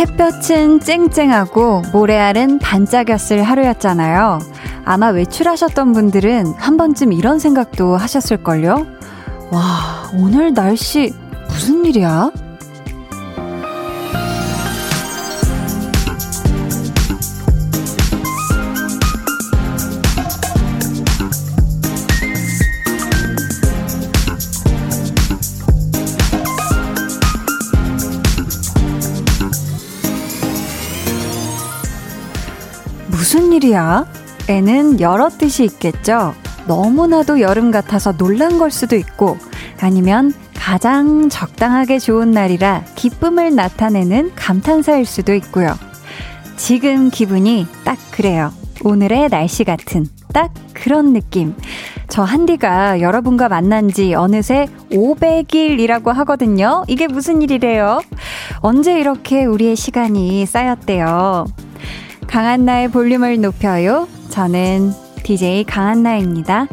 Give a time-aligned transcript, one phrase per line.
[0.00, 4.38] 햇볕은 쨍쨍하고 모래알은 반짝였을 하루였잖아요.
[4.86, 8.86] 아마 외출하셨던 분들은 한 번쯤 이런 생각도 하셨을걸요?
[9.50, 11.12] 와, 오늘 날씨
[11.48, 12.30] 무슨 일이야?
[33.60, 34.06] 무슨 일이야?
[34.48, 36.32] 에는 여러 뜻이 있겠죠?
[36.66, 39.36] 너무나도 여름 같아서 놀란 걸 수도 있고,
[39.82, 45.74] 아니면 가장 적당하게 좋은 날이라 기쁨을 나타내는 감탄사일 수도 있고요.
[46.56, 48.50] 지금 기분이 딱 그래요.
[48.82, 51.54] 오늘의 날씨 같은 딱 그런 느낌.
[52.08, 56.84] 저 한디가 여러분과 만난 지 어느새 500일이라고 하거든요.
[56.88, 58.00] 이게 무슨 일이래요?
[58.60, 61.44] 언제 이렇게 우리의 시간이 쌓였대요?
[62.30, 64.06] 강한나의 볼륨을 높여요.
[64.28, 64.92] 저는
[65.24, 66.68] DJ 강한나입니다.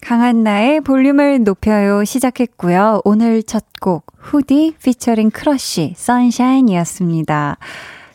[0.00, 3.02] 강한나의 볼륨을 높여요 시작했고요.
[3.04, 7.58] 오늘 첫 곡 후디 피처링 크러쉬 Sunshine이었습니다.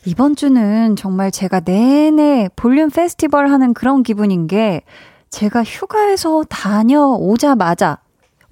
[0.05, 4.81] 이번 주는 정말 제가 내내 볼륨 페스티벌 하는 그런 기분인 게
[5.29, 7.99] 제가 휴가에서 다녀오자마자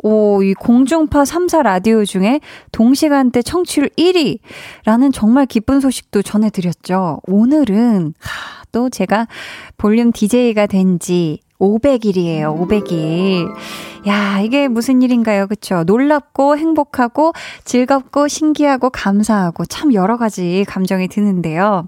[0.03, 2.39] 오, 이 공중파 3사 라디오 중에
[2.71, 7.21] 동시간대 청취율 1위라는 정말 기쁜 소식도 전해드렸죠.
[7.27, 9.27] 오늘은, 하, 또 제가
[9.77, 13.49] 볼륨 DJ가 된 지 500일이에요, 500일.
[14.07, 15.47] 야, 이게 무슨 일인가요?
[15.47, 15.83] 그쵸?
[15.87, 17.33] 놀랍고 행복하고
[17.65, 21.87] 즐겁고 신기하고 감사하고 참 여러 가지 감정이 드는데요.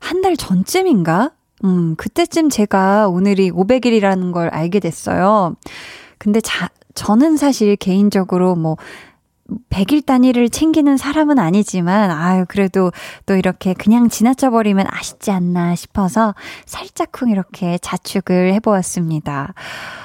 [0.00, 1.30] 한 달 전쯤인가?
[1.64, 5.54] 음, 그때쯤 제가 오늘이 500일이라는 걸 알게 됐어요.
[6.18, 8.76] 근데 자, 저는 사실 개인적으로 뭐
[9.70, 12.90] 100일 단위를 챙기는 사람은 아니지만, 아유, 그래도
[13.26, 16.34] 또 이렇게 그냥 지나쳐버리면 아쉽지 않나 싶어서
[16.64, 19.54] 살짝쿵 이렇게 자축을 해보았습니다.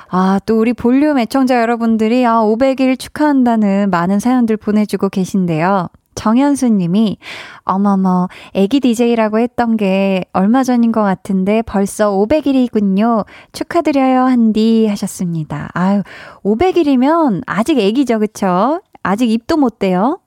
[0.09, 5.87] 아, 또 우리 볼륨 애청자 여러분들이 아, 500일 축하한다는 많은 사연들 보내주고 계신데요.
[6.15, 7.17] 정현수 님이,
[7.63, 13.25] 어머머, 애기 DJ라고 했던 게 얼마 전인 것 같은데 벌써 500일이군요.
[13.53, 15.69] 축하드려요, 한디 하셨습니다.
[15.73, 16.03] 아유,
[16.43, 18.81] 500일이면 아직 애기죠, 그쵸?
[19.03, 20.19] 아직 입도 못 대요.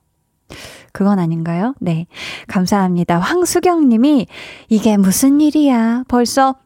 [0.93, 1.75] 그건 아닌가요?
[1.81, 2.07] 네.
[2.47, 3.19] 감사합니다.
[3.19, 4.27] 황수경 님이,
[4.69, 6.05] 이게 무슨 일이야.
[6.09, 6.57] 벌써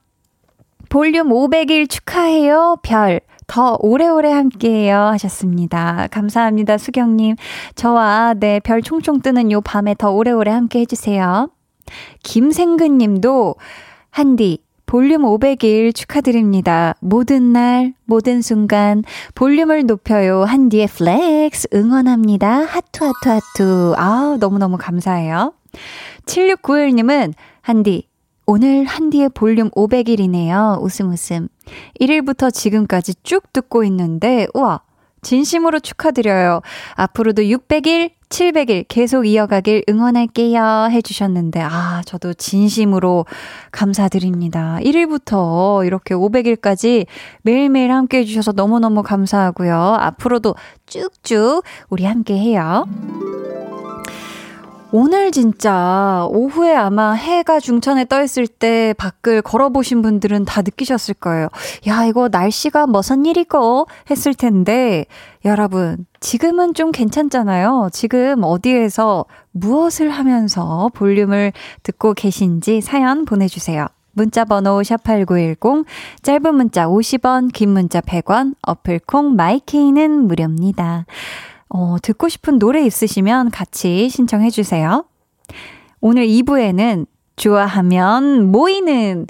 [0.88, 2.76] 볼륨 500일 축하해요.
[2.82, 3.20] 별.
[3.48, 6.06] 더 오래오래 함께해요 하셨습니다.
[6.12, 7.34] 감사합니다, 수경님.
[7.74, 11.50] 저와 네, 별 총총 뜨는 요 밤에 더 오래오래 함께 해주세요.
[12.22, 13.56] 김생근 님도,
[14.10, 16.94] 한디, 볼륨 500일 축하드립니다.
[17.00, 19.02] 모든 날, 모든 순간,
[19.34, 20.44] 볼륨을 높여요.
[20.44, 22.64] 한디의 flex 응원합니다.
[22.64, 23.94] 하트, 하트, 하트.
[23.96, 25.54] 아 너무너무 감사해요.
[26.26, 28.07] 7691님은, 한디,
[28.50, 30.80] 오늘 한디의 볼륨 500일이네요.
[30.80, 31.48] 웃음 웃음.
[32.00, 34.80] 1일부터 지금까지 쭉 듣고 있는데, 우와,
[35.20, 36.62] 진심으로 축하드려요.
[36.94, 40.88] 앞으로도 600일, 700일 계속 이어가길 응원할게요.
[40.90, 43.26] 해주셨는데, 아, 저도 진심으로
[43.70, 44.78] 감사드립니다.
[44.80, 47.04] 1일부터 이렇게 500일까지
[47.42, 49.76] 매일매일 함께 해주셔서 너무너무 감사하고요.
[49.76, 50.54] 앞으로도
[50.86, 52.86] 쭉쭉 우리 함께 해요.
[54.90, 61.48] 오늘 진짜 오후에 아마 해가 중천에 떠 있을 때 밖을 걸어보신 분들은 다 느끼셨을 거예요.
[61.86, 65.04] 야, 이거 날씨가 무슨 일이고 했을 텐데,
[65.44, 67.90] 여러분, 지금은 좀 괜찮잖아요.
[67.92, 73.88] 지금 어디에서 무엇을 하면서 볼륨을 듣고 계신지 사연 보내주세요.
[74.12, 75.84] 문자 번호 샵8910,
[76.22, 81.04] 짧은 문자 50원, 긴 문자 100원, 어플 콩 마이케이는 무료입니다.
[81.68, 85.04] 어, 듣고 싶은 노래 있으시면 같이 신청해 주세요.
[86.00, 87.06] 오늘 2부에는
[87.36, 89.26] 좋아하면 모이는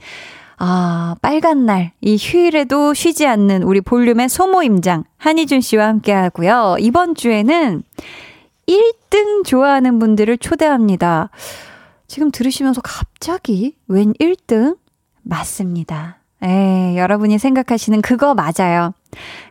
[0.61, 6.77] 아, 빨간 날, 이 휴일에도 쉬지 않는 우리 볼륨의 소모임장, 한희준 씨와 함께 하고요.
[6.81, 7.85] 이번 주에는
[8.67, 11.31] 1등 좋아하는 분들을 초대합니다.
[12.09, 14.77] 지금 들으시면서 갑자기 웬 1등?
[15.23, 16.19] 맞습니다.
[16.43, 18.95] 에, 여러분이 생각하시는 그거 맞아요.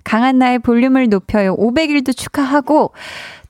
[0.03, 1.55] 강한 나의 볼륨을 높여요.
[1.57, 2.91] 500일도 축하하고,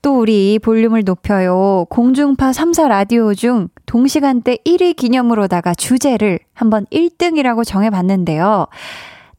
[0.02, 1.86] 또 우리 볼륨을 높여요.
[1.90, 8.68] 공중파 3사 라디오 중 동시간대 1위 기념으로다가 주제를 한번 1등이라고 정해봤는데요.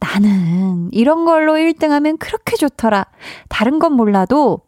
[0.00, 3.06] 나는 이런 걸로 1등 하면 그렇게 좋더라.
[3.48, 4.60] 다른 건 몰라도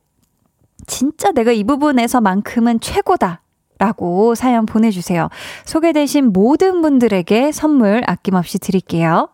[0.86, 3.42] 진짜 내가 이 부분에서만큼은 최고다.
[3.78, 5.30] 라고 사연 보내주세요.
[5.64, 9.30] 소개되신 모든 분들에게 선물 아낌없이 드릴게요.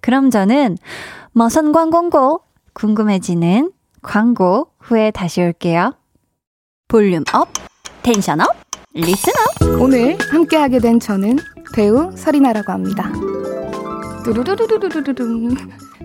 [0.00, 0.78] 그럼 저는
[1.34, 2.42] 머선 광 공고.
[2.74, 5.94] 궁금해지는 광고 후에 다시 올게요.
[6.88, 7.48] volume up,
[8.02, 8.48] tension up,
[8.92, 9.32] listener
[9.80, 11.38] 오늘 함께하게 된 저는
[11.74, 13.10] 배우 설인아라고 합니다.
[14.24, 15.54] 뚜루루루루루루루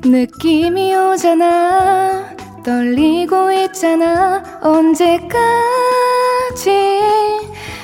[0.06, 2.36] 느낌이 오잖아.
[2.64, 4.44] 떨리고 있잖아.
[4.62, 5.38] 언제까지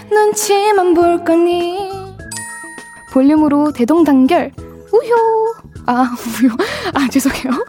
[0.10, 1.92] 눈치만 볼 거니?
[3.12, 4.52] 볼륨으로 대동단결.
[4.94, 6.56] 우효 아 우효
[6.94, 7.66] 아 죄송해요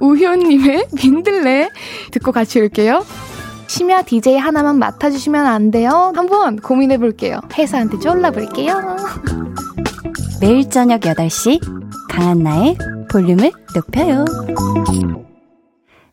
[0.00, 1.70] 우효님의 민들레
[2.12, 3.04] 듣고 같이 올게요
[3.68, 6.12] 심야 DJ 하나만 맡아주시면 안 돼요?
[6.16, 7.40] 한번 고민해볼게요.
[7.56, 8.96] 회사한테 졸라볼게요.
[10.40, 11.60] 매일 저녁 8시
[12.08, 12.78] 강한나의
[13.10, 14.24] 볼륨을 높여요.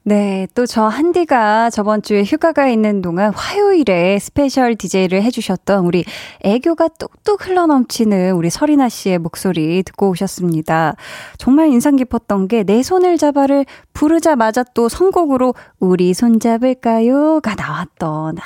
[0.07, 6.05] 네, 또 저 한디가 저번 주에 휴가가 있는 동안 화요일에 special DJ를 해주셨던 우리
[6.43, 10.95] 애교가 뚝뚝 흘러넘치는 우리 설인아 씨의 목소리 듣고 오셨습니다.
[11.39, 18.41] 정말 인상 깊었던 게 내 손을 잡아를 부르자마자 또 선곡으로 우리 손잡을까요가 나왔던, 아,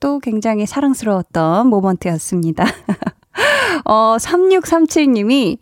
[0.00, 2.64] 또 굉장히 사랑스러웠던 moment였습니다.
[3.84, 5.58] 어, 3637님이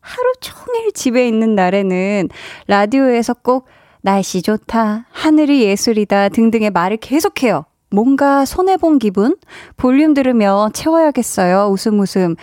[0.00, 2.28] 하루 종일 집에 있는 날에는
[2.66, 3.66] 라디오에서 꼭
[4.02, 7.64] 날씨 좋다, 하늘이 예술이다 등등의 말을 계속해요.
[7.90, 9.36] 뭔가 손해본 기분?
[9.76, 11.68] 볼륨 들으며 채워야겠어요.
[11.70, 12.36] 웃음 웃음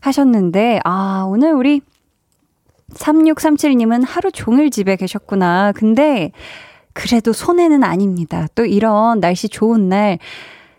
[0.00, 1.80] 하셨는데, 아, 오늘 우리
[2.94, 5.72] 3637님은 하루 종일 집에 계셨구나.
[5.72, 6.30] 근데,
[6.92, 8.46] 그래도 손해는 아닙니다.
[8.54, 10.18] 또 이런 날씨 좋은 날,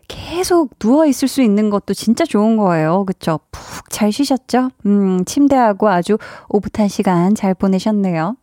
[0.07, 3.05] 계속 누워 있을 수 있는 것도 진짜 좋은 거예요.
[3.05, 3.39] 그쵸?
[3.51, 4.69] 푹 잘 쉬셨죠?
[4.85, 6.17] 음, 침대하고 아주
[6.49, 8.35] 오붓한 시간 잘 보내셨네요.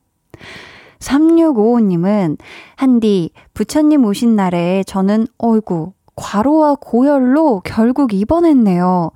[1.01, 2.39] 3655님은,
[2.77, 9.11] 한디, 부처님 오신 날에 저는, 어이구, 과로와 고열로 결국 입원했네요.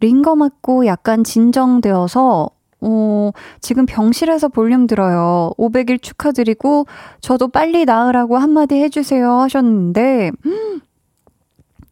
[0.00, 2.50] 링거 맞고 약간 진정되어서,
[2.82, 3.30] 어,
[3.60, 5.50] 지금 병실에서 볼륨 들어요.
[5.56, 6.86] 500일 축하드리고,
[7.20, 10.80] 저도 빨리 나으라고 한마디 해주세요 하셨는데, 음,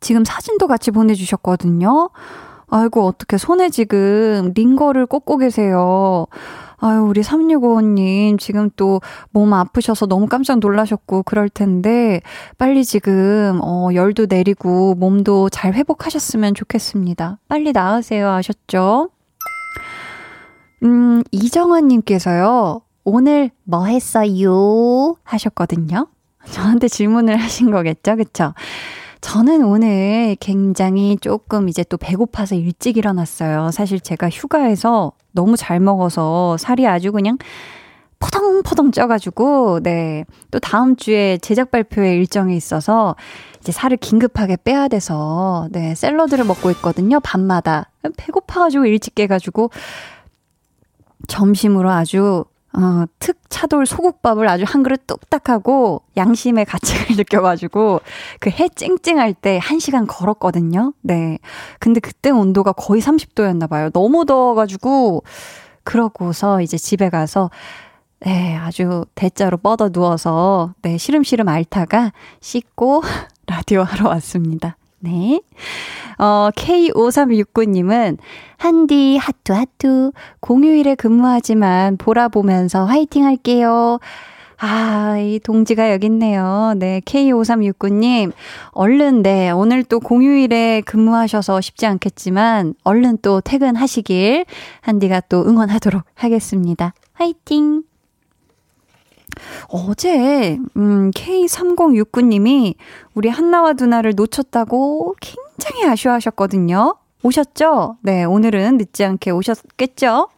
[0.01, 2.11] 지금 사진도 같이 보내주셨거든요.
[2.69, 6.27] 아이고, 어떻게 손에 지금 링거를 꽂고 계세요.
[6.83, 9.01] 아유, 우리 3655님, 지금 또
[9.33, 12.21] 몸 아프셔서 너무 깜짝 놀라셨고, 그럴 텐데,
[12.59, 17.39] 빨리 지금, 어, 열도 내리고, 몸도 잘 회복하셨으면 좋겠습니다.
[17.49, 18.31] 빨리 나으세요.
[18.31, 19.11] 아셨죠?
[20.83, 25.17] 음, 이정환 님께서요, 오늘 뭐 했어요?
[25.23, 26.07] 하셨거든요.
[26.51, 28.17] 저한테 질문을 하신 거겠죠?
[28.17, 28.55] 그쵸?
[29.21, 33.71] 저는 오늘 굉장히 조금 이제 또 배고파서 일찍 일어났어요.
[33.71, 37.39] 사실 제가 휴가에서 너무 잘 먹어서 살이 아주 그냥
[38.19, 40.25] 포덩포덩 쪄가지고, 네.
[40.51, 43.17] 또 다음 주에 제작 발표회 일정이 있어서
[43.61, 45.95] 이제 살을 긴급하게 빼야 돼서, 네.
[45.95, 47.21] 샐러드를 먹고 있거든요.
[47.21, 47.91] 밤마다.
[48.17, 49.71] 배고파가지고 일찍 깨가지고,
[51.29, 58.01] 점심으로 아주 어, 특 차돌 소국밥을 아주 한 그릇 뚝딱 하고 양심의 가책을 느껴가지고
[58.39, 60.93] 그해 쨍쨍할 때 한 시간 걸었거든요.
[61.03, 61.39] 네.
[61.79, 63.91] 근데 그때 온도가 거의 30도였나 봐요.
[63.91, 65.23] 너무 더워가지고
[65.85, 67.51] 그러고서 이제 집에 가서
[68.21, 73.03] 네, 아주 대자로 뻗어 누워서 네, 시름시름 앓다가 씻고
[73.47, 74.77] 라디오 하러 왔습니다.
[75.01, 75.41] 네.
[76.19, 78.19] 어, K5369님은,
[78.59, 83.99] 한디, 하투, 하투, 공휴일에 근무하지만 보라 보면서 화이팅 할게요.
[84.59, 86.75] 아, 이 동지가 여기 있네요.
[86.77, 88.33] 네, K5369님,
[88.73, 94.45] 얼른, 네, 오늘 또 공휴일에 근무하셔서 쉽지 않겠지만, 얼른 또 퇴근하시길,
[94.83, 96.93] 한디가 또 응원하도록 하겠습니다.
[97.15, 97.90] 화이팅!
[99.69, 102.75] 어제, 음, K3069님이
[103.15, 106.97] 우리 한나와 두나를 놓쳤다고 굉장히 아쉬워하셨거든요.
[107.23, 107.97] 오셨죠?
[108.03, 110.29] 네, 오늘은 늦지 않게 오셨겠죠?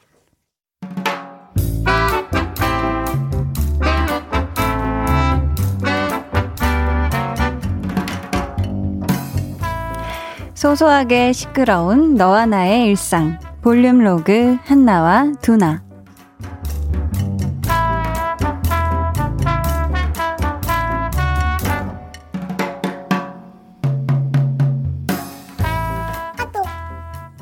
[10.55, 13.39] 소소하게 시끄러운 너와 나의 일상.
[13.63, 15.83] 볼륨 로그 한나와 두나.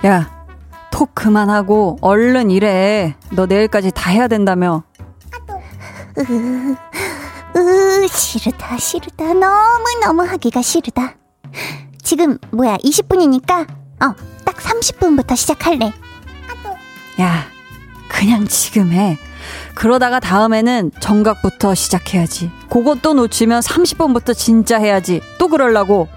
[0.04, 0.46] 야,
[0.90, 3.14] 톡 그만하고 얼른 일해.
[3.32, 4.82] 너 내일까지 다 해야 된다며.
[6.18, 6.76] 으,
[7.56, 9.34] 으, 싫다, 싫다.
[9.34, 11.14] 너무너무 하기가 싫다.
[12.02, 13.68] 지금, 뭐야, 20분이니까,
[14.02, 14.14] 어,
[14.44, 15.92] 딱 30분부터 시작할래.
[17.20, 17.44] 야,
[18.08, 19.18] 그냥 지금 해.
[19.74, 22.50] 그러다가 다음에는 정각부터 시작해야지.
[22.70, 25.20] 그것도 놓치면 30분부터 진짜 해야지.
[25.38, 26.08] 또 그럴라고.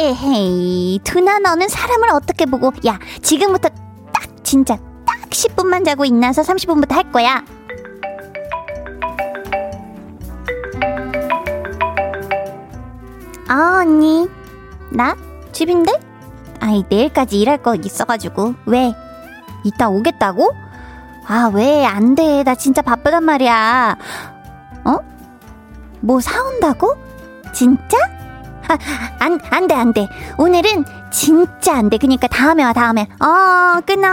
[0.00, 3.68] 에헤이, 두나 너는 사람을 어떻게 보고, 야, 지금부터
[4.10, 7.44] 딱, 진짜 딱 10분만 자고 있나서 30분부터 할 거야.
[13.46, 14.26] 아, 언니.
[14.90, 15.14] 나?
[15.52, 15.92] 집인데?
[16.60, 18.54] 아이, 내일까지 일할 거 있어가지고.
[18.64, 18.94] 왜?
[19.64, 20.50] 이따 오겠다고?
[21.26, 21.84] 아, 왜?
[21.84, 22.42] 안 돼.
[22.42, 23.98] 나 진짜 바쁘단 말이야.
[24.86, 24.96] 어?
[26.00, 26.96] 뭐 사온다고?
[27.52, 27.98] 진짜?
[28.70, 28.78] 아,
[29.18, 30.08] 안, 안 돼, 안 돼.
[30.38, 31.98] 오늘은 진짜 안 돼.
[31.98, 33.02] 그니까 다음에 와, 다음에.
[33.20, 34.08] 어, 끊어.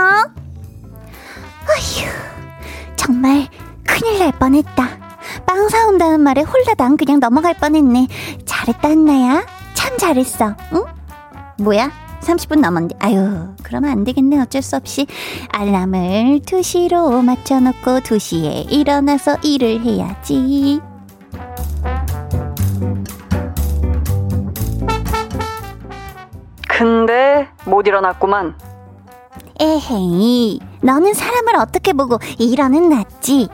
[1.68, 2.08] 어휴,
[2.96, 3.46] 정말
[3.86, 4.88] 큰일 날 뻔했다.
[5.46, 8.08] 빵 사온다는 말에 홀라당 그냥 넘어갈 뻔했네.
[8.44, 9.46] 잘했다, 한나야.
[9.74, 10.54] 참 잘했어.
[10.72, 10.84] 응?
[11.58, 11.90] 뭐야?
[12.20, 14.40] 30분 넘었는데, 아유, 그러면 안 되겠네.
[14.40, 15.06] 어쩔 수 없이.
[15.50, 20.80] 알람을 2시로 맞춰놓고 2시에 일어나서 일을 해야지.
[26.82, 28.54] 근데 못 일어났구만.
[29.60, 33.48] 에헤이, 너는 사람을 어떻게 보고 일어는 낫지?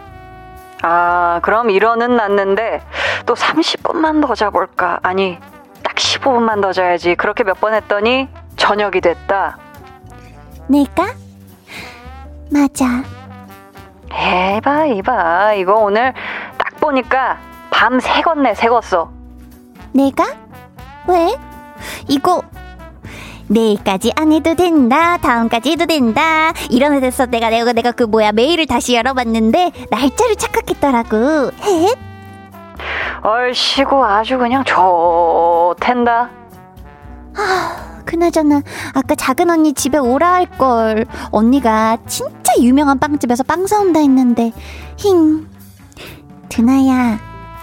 [0.83, 2.83] 아, 그럼 일어는 났는데
[3.25, 4.99] 또 30분만 더 자볼까?
[5.03, 5.39] 아니,
[5.83, 7.15] 딱 15분만 더 자야지.
[7.15, 9.57] 그렇게 몇 번 했더니 저녁이 됐다.
[10.69, 11.07] 내가?
[12.53, 12.85] 맞아.
[14.13, 15.55] 해봐, 이봐.
[15.55, 16.13] 이거 오늘
[16.59, 17.39] 딱 보니까
[17.71, 19.09] 밤 새겄네, 새겄어.
[19.95, 20.25] 내가?
[21.09, 21.35] 왜?
[22.07, 22.43] 이거
[23.55, 25.17] 내일까지 안 해도 된다.
[25.17, 26.53] 다음까지 해도 된다.
[26.71, 27.27] 이런 애 됐어.
[27.27, 31.53] 내가 내가 내가 그 뭐야 메일을 다시 열어봤는데 날짜를 착각했더라고.
[31.63, 31.99] 헷.
[33.23, 36.31] 얼씨구 아주 그냥 좋텐다.
[37.37, 41.07] 아, 그나저나 아까 작은 언니 집에 오라 할 걸.
[41.31, 44.53] 언니가 진짜 유명한 빵집에서 빵 사온다 했는데
[44.97, 45.49] 힝.
[46.49, 47.19] 드나야,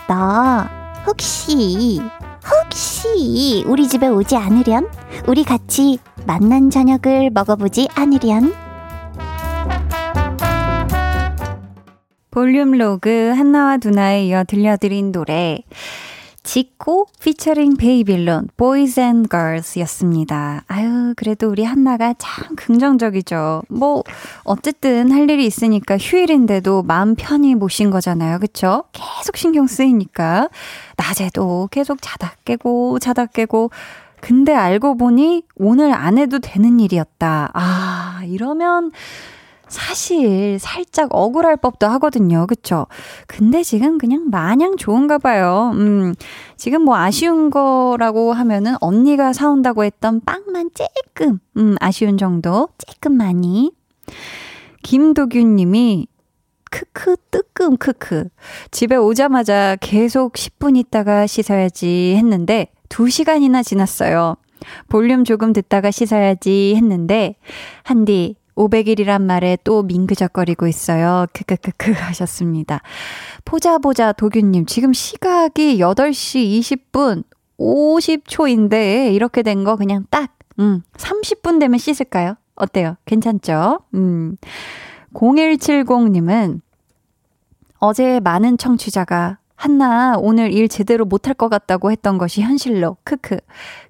[0.07, 0.65] 너
[1.05, 2.01] 혹시
[2.49, 4.87] 혹시 우리 집에 오지 않으련?
[5.27, 8.53] 우리 같이 만난 저녁을 먹어보지 않으련?
[12.31, 15.59] 볼륨 로그 한나와 두나에 이어 들려드린 노래
[16.43, 20.63] 지코 피처링 베이빌론 Boys and Girls였습니다.
[20.67, 23.63] 아유 그래도 우리 한나가 참 긍정적이죠.
[23.69, 24.03] 뭐
[24.43, 28.39] 어쨌든 할 일이 있으니까 휴일인데도 마음 편히 모신 거잖아요.
[28.39, 28.85] 그쵸?
[28.91, 30.49] 계속 신경 쓰이니까
[30.97, 33.69] 낮에도 계속 자다 깨고 자다 깨고
[34.19, 37.51] 근데 알고 보니 오늘 안 해도 되는 일이었다.
[37.53, 38.91] 아 이러면
[39.71, 42.45] 사실 살짝 억울할 법도 하거든요.
[42.45, 42.87] 그쵸?
[43.25, 45.71] 근데 지금 그냥 마냥 좋은가 봐요.
[45.75, 46.13] 음,
[46.57, 52.67] 지금 뭐 아쉬운 거라고 하면은 언니가 사온다고 했던 빵만 쬐끔, 음, 아쉬운 정도?
[52.77, 53.71] 쬐끔 많이.
[54.83, 56.07] 김도균 님이
[56.69, 58.27] 크크 뜨끔 크크.
[58.71, 64.35] 집에 오자마자 계속 10분 있다가 씻어야지 했는데 2시간이나 지났어요.
[64.89, 67.35] 볼륨 조금 듣다가 씻어야지 했는데
[67.83, 68.35] 한디
[68.69, 71.25] 500일이란 말에 또 민그적거리고 있어요.
[71.33, 72.81] 크크크크 하셨습니다.
[73.45, 77.23] 보자보자 도균님, 지금 시각이 8시 20분
[77.59, 82.35] 50초인데, 이렇게 된 거 그냥 딱, 음, 30분 되면 씻을까요?
[82.55, 82.95] 어때요?
[83.05, 83.79] 괜찮죠?
[83.95, 84.37] 음.
[85.13, 86.61] 0170님은
[87.79, 93.37] 어제 많은 청취자가 한나 오늘 일 제대로 못할 것 같다고 했던 것이 현실로 크크.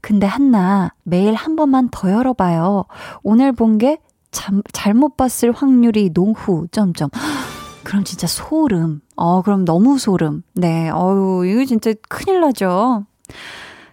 [0.02, 2.86] 근데 한나 매일 한 번만 더 열어봐요.
[3.24, 3.98] 오늘 본 게
[4.32, 7.10] 참, 잘못 봤을 확률이 노후, 점점.
[7.84, 9.02] 그럼 진짜 소름.
[9.16, 10.44] 어, 그럼 너무 소름.
[10.54, 13.06] 네, 어유 이거 진짜 큰일 나죠.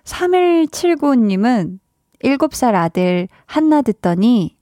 [0.04, 1.78] 3179님은
[2.24, 4.56] 7살 아들 한나 듣더니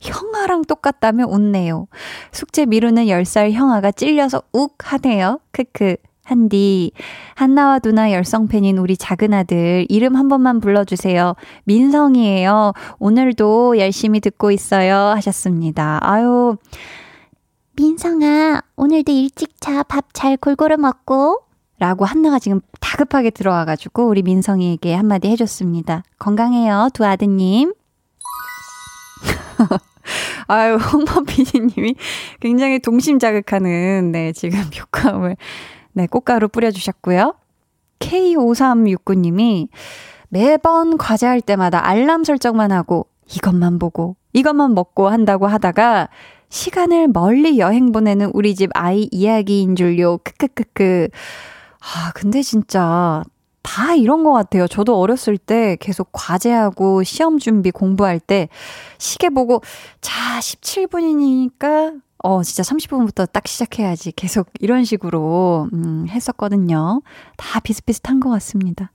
[0.00, 1.88] 형아랑 똑같다며 웃네요.
[2.32, 5.40] 숙제 미루는 10살 형아가 찔려서 욱 하네요.
[5.52, 5.96] 크크.
[6.28, 6.92] 한디,
[7.34, 11.34] 한나와 누나 열성팬인 우리 작은 아들, 이름 한 번만 불러주세요.
[11.64, 12.74] 민성이에요.
[12.98, 14.94] 오늘도 열심히 듣고 있어요.
[14.94, 15.98] 하셨습니다.
[16.02, 16.56] 아유,
[17.76, 19.82] 민성아, 오늘도 일찍 자.
[19.82, 21.40] 밥 잘 골고루 먹고.
[21.78, 26.02] 라고 한나가 지금 다급하게 들어와가지고 우리 민성이에게 한마디 해줬습니다.
[26.18, 27.72] 건강해요, 두 아드님.
[30.48, 31.94] 아유, 홍범 PD님이
[32.40, 35.36] 굉장히 동심 자극하는, 네, 지금 효과음을
[35.92, 37.34] 네, 꽃가루 뿌려주셨고요.
[37.98, 39.68] K5369님이
[40.28, 46.08] 매번 과제할 때마다 알람 설정만 하고 이것만 보고 이것만 먹고 한다고 하다가
[46.50, 50.18] 시간을 멀리 여행 보내는 우리 집 아이 이야기인 줄요.
[50.18, 51.08] 크크크크.
[51.80, 53.22] 아, 근데 진짜
[53.62, 54.66] 다 이런 것 같아요.
[54.66, 58.48] 저도 어렸을 때 계속 과제하고 시험 준비 공부할 때
[58.96, 59.62] 시계 보고
[60.00, 64.12] 자, 17분이니까 어, 진짜 30분부터 딱 시작해야지.
[64.12, 67.00] 계속 이런 식으로, 음, 했었거든요.
[67.36, 68.90] 다 비슷비슷한 것 같습니다.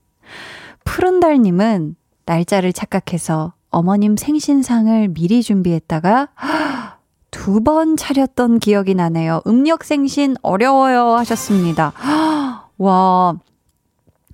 [0.83, 6.29] 푸른달님은 날짜를 착각해서 어머님 생신상을 미리 준비했다가,
[7.31, 9.41] 두 번 차렸던 기억이 나네요.
[9.47, 11.91] 음력 생신 어려워요 하셨습니다.
[12.77, 13.35] 와.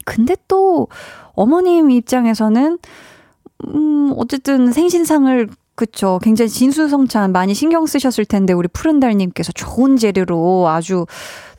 [0.06, 0.88] 근데 또
[1.34, 2.80] 어머님 입장에서는
[3.68, 5.50] 음, 어쨌든 생신상을
[5.80, 6.20] 그쵸.
[6.22, 11.06] 굉장히 진수성찬 많이 신경 쓰셨을 텐데, 우리 푸른달님께서 좋은 재료로 아주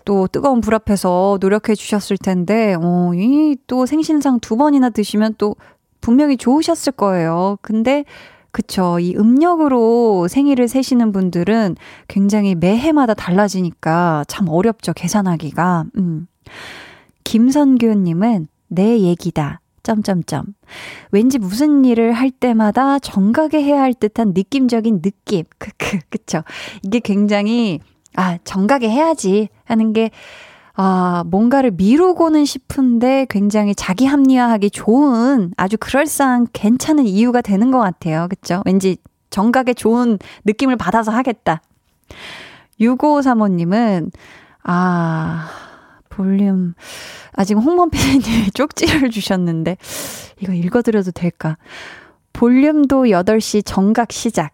[0.05, 5.57] 또 뜨거운 불 앞에서 노력해 주셨을 텐데, 어, 이 또 생신상 두 번이나 드시면 또
[6.03, 7.57] 분명히 좋으셨을 거예요.
[7.63, 8.05] 근데,
[8.53, 8.99] 그쵸.
[9.01, 14.93] 이 음력으로 생일을 세시는 분들은 굉장히 매해마다 달라지니까 참 어렵죠.
[14.93, 15.85] 계산하기가.
[15.97, 16.27] 음.
[17.25, 19.61] 김선규님은 내 얘기다.
[19.83, 20.45] 점점점.
[21.11, 25.45] 왠지 무슨 일을 할 때마다 정각에 해야 할 듯한 느낌적인 느낌.
[25.59, 26.43] 크크, 그쵸.
[26.83, 27.81] 이게 굉장히,
[28.17, 30.11] 아, 정각에 해야지 하는 게,
[30.75, 38.27] 아, 뭔가를 미루고는 싶은데 굉장히 자기 합리화하기 좋은 아주 그럴싸한 괜찮은 이유가 되는 것 같아요.
[38.31, 38.63] 그쵸?
[38.65, 38.97] 왠지
[39.29, 41.61] 정각에 좋은 느낌을 받아서 하겠다.
[42.81, 44.11] 6535님은,
[44.63, 45.49] 아,
[46.21, 46.75] 볼륨.
[47.33, 49.79] 아, 지금 홍범 PD님이 쪽지를 주셨는데,
[50.41, 51.57] 이거 읽어드려도 될까?
[52.35, 54.53] 볼륨도 8시 정각 시작.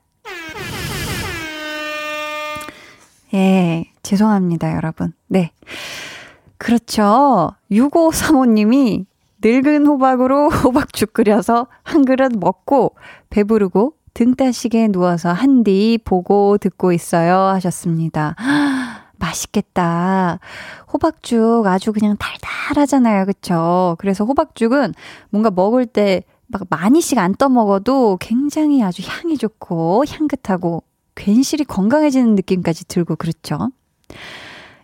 [3.34, 5.12] 예, 죄송합니다, 여러분.
[5.26, 5.50] 네.
[6.56, 7.50] 그렇죠.
[7.70, 9.04] 6535님이
[9.42, 12.94] 늙은 호박으로 호박죽 끓여서 한 그릇 먹고
[13.30, 18.34] 배부르고 등 따시게 누워서 한뒤 보고 듣고 있어요 하셨습니다.
[19.18, 20.38] 맛있겠다.
[20.92, 23.26] 호박죽 아주 그냥 달달하잖아요.
[23.26, 23.96] 그쵸?
[23.98, 24.94] 그래서 호박죽은
[25.30, 32.86] 뭔가 먹을 때 막 많이씩 안 떠먹어도 굉장히 아주 향이 좋고 향긋하고 괜시리 건강해지는 느낌까지
[32.86, 33.70] 들고 그렇죠.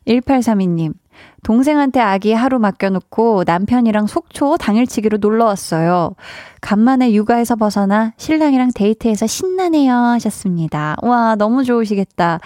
[0.06, 0.94] 1832님,
[1.44, 6.14] 동생한테 아기 하루 맡겨놓고 남편이랑 속초 당일치기로 놀러 왔어요.
[6.60, 10.96] 간만에 육아에서 벗어나 신랑이랑 데이트해서 신나네요 하셨습니다.
[11.02, 12.38] 와, 너무 좋으시겠다.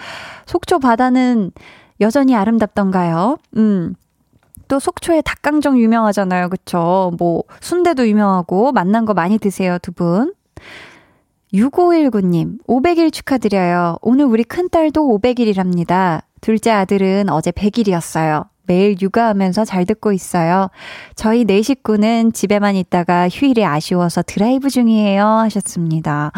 [0.47, 1.51] 속초 바다는
[2.01, 3.37] 여전히 아름답던가요?
[3.57, 3.93] 음.
[4.67, 6.49] 또 속초에 닭강정 유명하잖아요.
[6.49, 7.13] 그쵸?
[7.17, 10.33] 뭐, 순대도 유명하고, 만난 거 많이 드세요, 두 분.
[11.53, 13.97] 6519님, 500일 축하드려요.
[14.01, 16.23] 오늘 우리 큰딸도 500일이랍니다.
[16.41, 18.47] 둘째 아들은 어제 100일이었어요.
[18.67, 20.69] 매일 육아하면서 잘 듣고 있어요.
[21.15, 25.25] 저희 네 식구는 집에만 있다가 휴일이 아쉬워서 드라이브 중이에요.
[25.25, 26.31] 하셨습니다.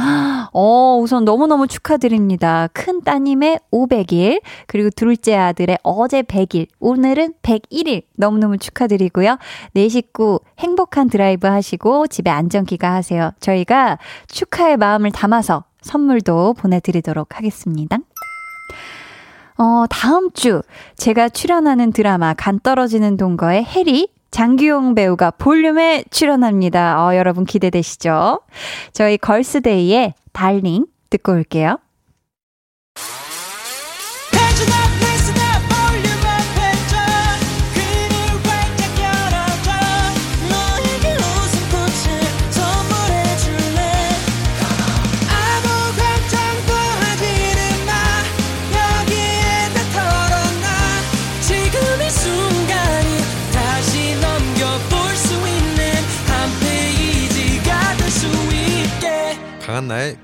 [0.53, 2.67] 어, 우선 너무너무 축하드립니다.
[2.73, 8.03] 큰 따님의 500일, 그리고 둘째 아들의 어제 100일, 오늘은 101일.
[8.15, 9.37] 너무너무 축하드리고요.
[9.73, 13.31] 네 식구 행복한 드라이브 하시고 집에 안전 귀가하세요.
[13.39, 17.97] 저희가 축하의 마음을 담아서 선물도 보내드리도록 하겠습니다.
[19.59, 20.61] 어, 다음 주
[20.95, 27.05] 제가 출연하는 드라마 간 떨어지는 동거의 해리 장규용 배우가 볼륨에 출연합니다.
[27.05, 28.39] 어, 여러분 기대되시죠?
[28.93, 31.77] 저희 걸스데이의 달링 듣고 올게요.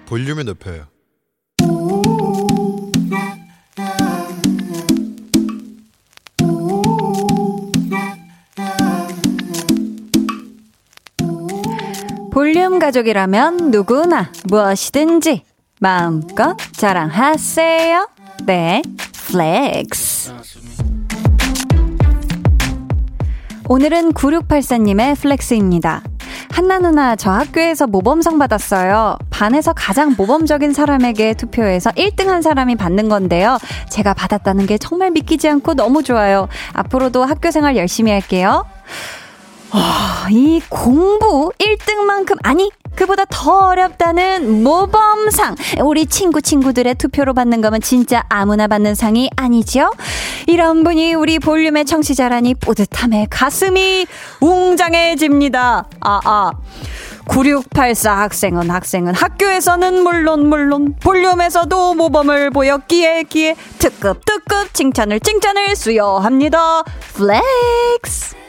[0.06, 0.86] 볼륨을 높여요.
[12.32, 15.44] 볼륨 가족이라면 누구나 무엇이든지
[15.80, 18.10] 마음껏 자랑하세요.
[18.46, 18.82] 네,
[19.28, 20.34] flex.
[23.68, 26.04] 오늘은 9684님의 flex입니다.
[26.56, 29.18] 한나 누나, 저 학교에서 모범상 받았어요.
[29.30, 33.58] 반에서 가장 모범적인 사람에게 투표해서 1등 한 사람이 받는 건데요.
[33.90, 36.48] 제가 받았다는 게 정말 믿기지 않고 너무 좋아요.
[36.72, 38.64] 앞으로도 학교 생활 열심히 할게요.
[39.76, 45.56] 와, 이 공부 1등만큼, 아니, 그보다 더 어렵다는 모범상.
[45.84, 49.92] 우리 친구 친구들의 투표로 받는 거면 진짜 아무나 받는 상이 아니죠?
[50.48, 54.08] 이런 분이 우리 볼륨의 청취자라니 뿌듯함에 가슴이
[54.40, 55.86] 웅장해집니다.
[56.00, 56.52] 아, 아.
[57.28, 66.84] 9684 학생은 학생은 학교에서는 물론 물론 볼륨에서도 모범을 보였기에 기에 특급 특급 칭찬을 칭찬을 수여합니다.
[67.16, 68.45] Flex.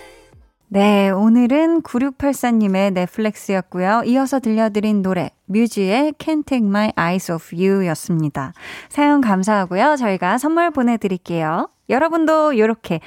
[0.77, 4.03] 네, 오늘은 9684님의 네, flex였고요.
[4.05, 8.53] 이어서 들려드린 노래 뮤지의 Can't Take My Eyes Off You 였습니다.
[8.91, 9.97] 사연 감사하고요.
[9.97, 11.71] 저희가 선물 보내드릴게요.
[11.89, 13.01] 여러분도 이렇게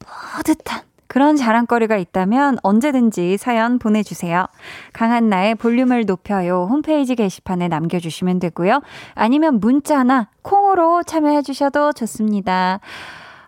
[0.00, 4.44] 뿌듯한 그런 자랑거리가 있다면 언제든지 사연 보내주세요.
[4.92, 6.66] 강한나의 볼륨을 높여요.
[6.68, 8.82] 홈페이지 게시판에 남겨주시면 되고요.
[9.14, 12.80] 아니면 문자나 콩으로 참여해주셔도 좋습니다.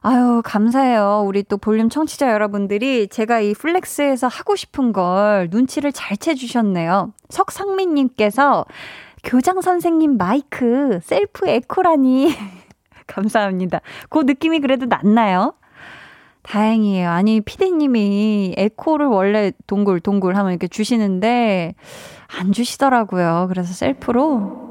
[0.02, 1.24] 아유, 감사해요.
[1.26, 7.12] 우리 또 볼륨 청취자 여러분들이 제가 이 flex에서 하고 싶은 걸 눈치를 잘 채주셨네요.
[7.28, 8.64] 석상민님께서
[9.22, 12.32] 교장 선생님 마이크 셀프 에코라니.
[13.06, 13.80] 감사합니다.
[14.08, 15.52] 그 느낌이 그래도 낫나요?
[16.42, 17.10] 다행이에요.
[17.10, 21.74] 아니, 피디님이 에코를 원래 동글, 동글 하면 이렇게 주시는데,
[22.38, 23.46] 안 주시더라고요.
[23.50, 24.70] 그래서 셀프로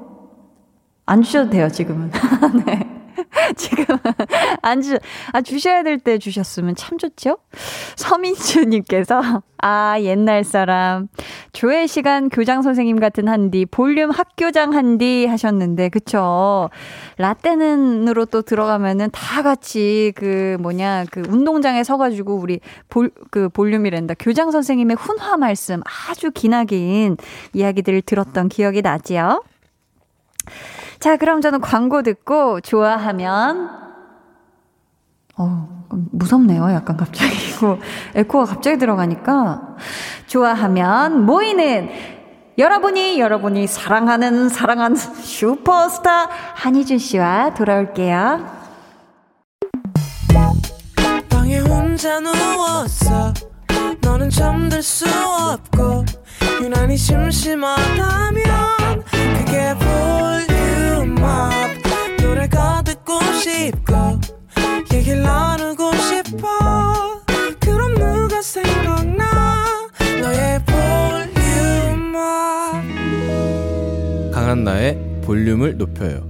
[1.05, 2.09] 안 주셔도 돼요, 지금은.
[2.65, 2.98] 네.
[3.57, 3.85] 지금
[4.61, 4.97] 안 주,
[5.33, 7.37] 아, 주셔야 될 때 주셨으면 참 좋죠?
[7.95, 11.07] 서민주님께서, 아, 옛날 사람.
[11.51, 16.69] 조회 시간 교장 선생님 같은 한디, 볼륨 학교장 한디 하셨는데, 그쵸?
[17.17, 24.15] 라떼는으로 또 들어가면은 다 같이 그 뭐냐, 그 운동장에 서가지고 우리 볼, 그 볼륨이란다.
[24.19, 27.17] 교장 선생님의 훈화 말씀 아주 기나긴
[27.53, 29.43] 이야기들을 들었던 기억이 나지요?
[30.99, 33.69] 자, 그럼 저는 광고 듣고 좋아하면
[35.37, 36.71] 어, 무섭네요.
[36.71, 37.33] 약간 갑자기.
[37.55, 37.79] 이거
[38.15, 39.77] 에코가 갑자기 들어가니까
[40.27, 41.89] 좋아하면 모이는
[42.57, 48.59] 여러분이 여러분이 사랑하는 사랑하는 슈퍼스타 한희준 씨와 돌아올게요.
[54.01, 56.03] 너는 잠들 수 없고
[56.61, 58.43] 유난히 심심하다면
[59.37, 60.48] 그게 볼
[61.19, 63.93] 륨업 노래가 듣고 싶고
[64.93, 67.21] 얘기를 나누고 싶어.
[67.59, 69.89] 그럼 누가 생각나?
[70.21, 72.81] 너의 볼륨 업.
[74.33, 76.25] 강한나의 볼륨을 높여요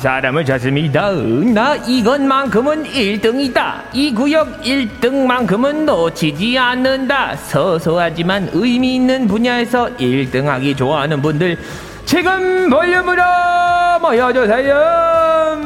[0.00, 1.10] 사람을 찾습니다.
[1.54, 3.74] 나 이것만큼은 1등이다.
[3.92, 7.36] 이 구역 1등만큼은 놓치지 않는다.
[7.36, 11.58] 소소하지만 의미 있는 분야에서 1등하기 좋아하는 분들
[12.06, 13.22] 지금 볼륨으로
[14.00, 15.60] 모여주세요.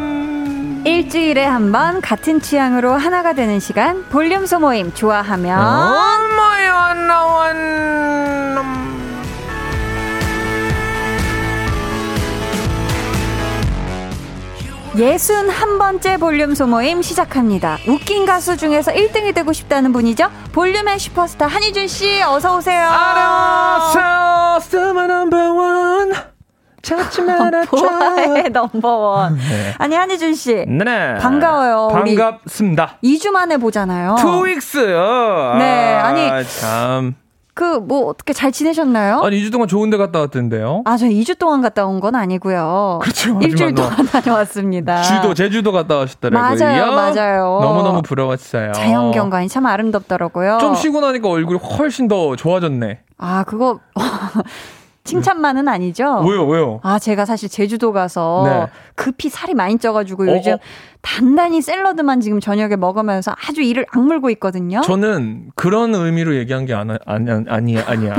[0.84, 7.56] 일주일에 한 번 같은 취향으로 하나가 되는 시간 볼륨 소모임 좋아하면 엄마야 나왔
[14.96, 17.78] 예순 한 번째 볼륨 소모임 시작합니다.
[17.88, 20.30] 웃긴 가수 중에서 1등이 되고 싶다는 분이죠.
[20.52, 22.86] 볼륨의 슈퍼스타 한희준 씨 어서 오세요.
[22.88, 24.60] 안녕하세요.
[24.60, 26.12] Still my number one.
[26.82, 27.70] 찾지 말아줘.
[27.70, 29.36] 보아의 Number One.
[29.36, 29.74] 네.
[29.78, 30.64] 아니 한희준 씨.
[30.68, 31.14] 네.
[31.18, 31.88] 반가워요.
[31.90, 32.98] 반갑습니다.
[33.02, 34.16] 2주 만에 보잖아요.
[34.20, 35.54] 2 weeks요.
[35.58, 35.94] 네.
[35.94, 37.14] 아니 아, 참.
[37.54, 39.20] 그 뭐 어떻게 잘 지내셨나요?
[39.22, 40.82] 아니 2주 동안 좋은 데 갔다 왔던데요.
[40.84, 42.98] 아, 저 2주 동안 갔다 온 건 아니고요.
[43.02, 43.38] 그렇죠.
[43.40, 45.02] 일주일 동안 다녀왔습니다.
[45.02, 46.58] 주도 제주도 갔다 오셨더라고요.
[46.66, 46.92] 맞아요.
[46.92, 47.60] 맞아요.
[47.62, 48.72] 너무너무 부러웠어요.
[48.72, 50.58] 자연 경관이 참 아름답더라고요.
[50.60, 53.00] 좀 쉬고 나니까 얼굴이 훨씬 더 좋아졌네.
[53.18, 53.78] 아, 그거
[55.04, 56.20] 칭찬만은 아니죠?
[56.26, 56.80] 왜요, 왜요?
[56.82, 58.66] 아, 제가 사실 제주도 가서 네.
[58.94, 60.58] 급히 살이 많이 쪄가지고 어, 요즘 어?
[61.04, 64.80] 단단히 샐러드만 지금 저녁에 먹으면서 아주 이를 악물고 있거든요.
[64.80, 68.14] 저는 그런 의미로 얘기한 게 아니, 아니, 아니야, 아니야.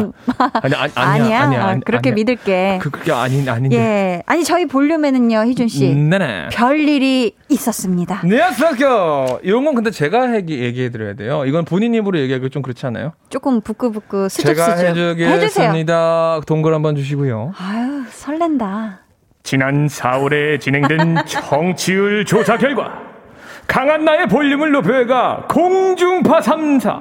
[0.61, 2.15] 아니, 아니, 아니, 아니야, 아니야, 아, 그렇게 아니야.
[2.15, 2.79] 믿을게.
[2.81, 3.75] 그, 그게 아닌, 아닌데.
[3.75, 4.23] 예.
[4.27, 5.91] 아니, 저희 볼륨에는요, 희준씨.
[5.91, 6.49] 음, 네네.
[6.51, 8.21] 별 일이 있었습니다.
[8.23, 9.39] 네, 안녕하세요.
[9.43, 11.43] 이런 건 근데 제가 얘기해드려야 돼요.
[11.45, 13.13] 이건 본인 입으로 얘기하기 좀 그렇지 않아요?
[13.29, 16.41] 조금 부끄부끄 수줍 제가 해주겠습니다.
[16.45, 17.53] 동글 한번 주시고요.
[17.57, 19.04] 아유, 설렌다.
[19.45, 22.99] 지난 4월에 진행된 청취율 조사 결과
[23.67, 26.99] 강한 나의 볼륨을 높여가 공중파 3사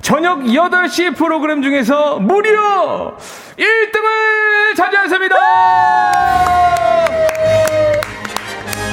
[0.00, 3.16] 저녁 8시 프로그램 중에서 무려
[3.58, 6.79] 1등을 차지했습니다.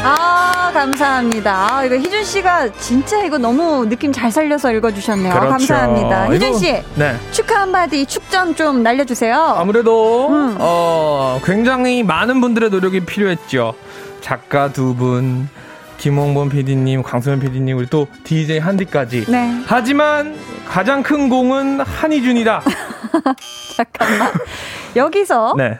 [0.08, 1.78] 아, 감사합니다.
[1.78, 5.34] 아, 이거 희준 씨가 진짜 이거 너무 느낌 잘 살려서 읽어주셨네요.
[5.34, 5.50] 그렇죠.
[5.50, 6.34] 감사합니다.
[6.34, 7.16] 희준 씨, 네.
[7.32, 9.36] 축하 한마디 축전 좀 날려주세요.
[9.36, 10.56] 아무래도 음.
[10.60, 13.74] 어, 굉장히 많은 분들의 노력이 필요했죠.
[14.22, 15.50] 작가 두 분,
[15.98, 19.26] 김홍범 PD님, 광수현 PD님, 우리 또 DJ 한디까지.
[19.28, 19.62] 네.
[19.66, 22.62] 하지만 가장 큰 공은 한희준이다.
[23.76, 24.32] 잠깐만.
[24.96, 25.80] 여기서 네.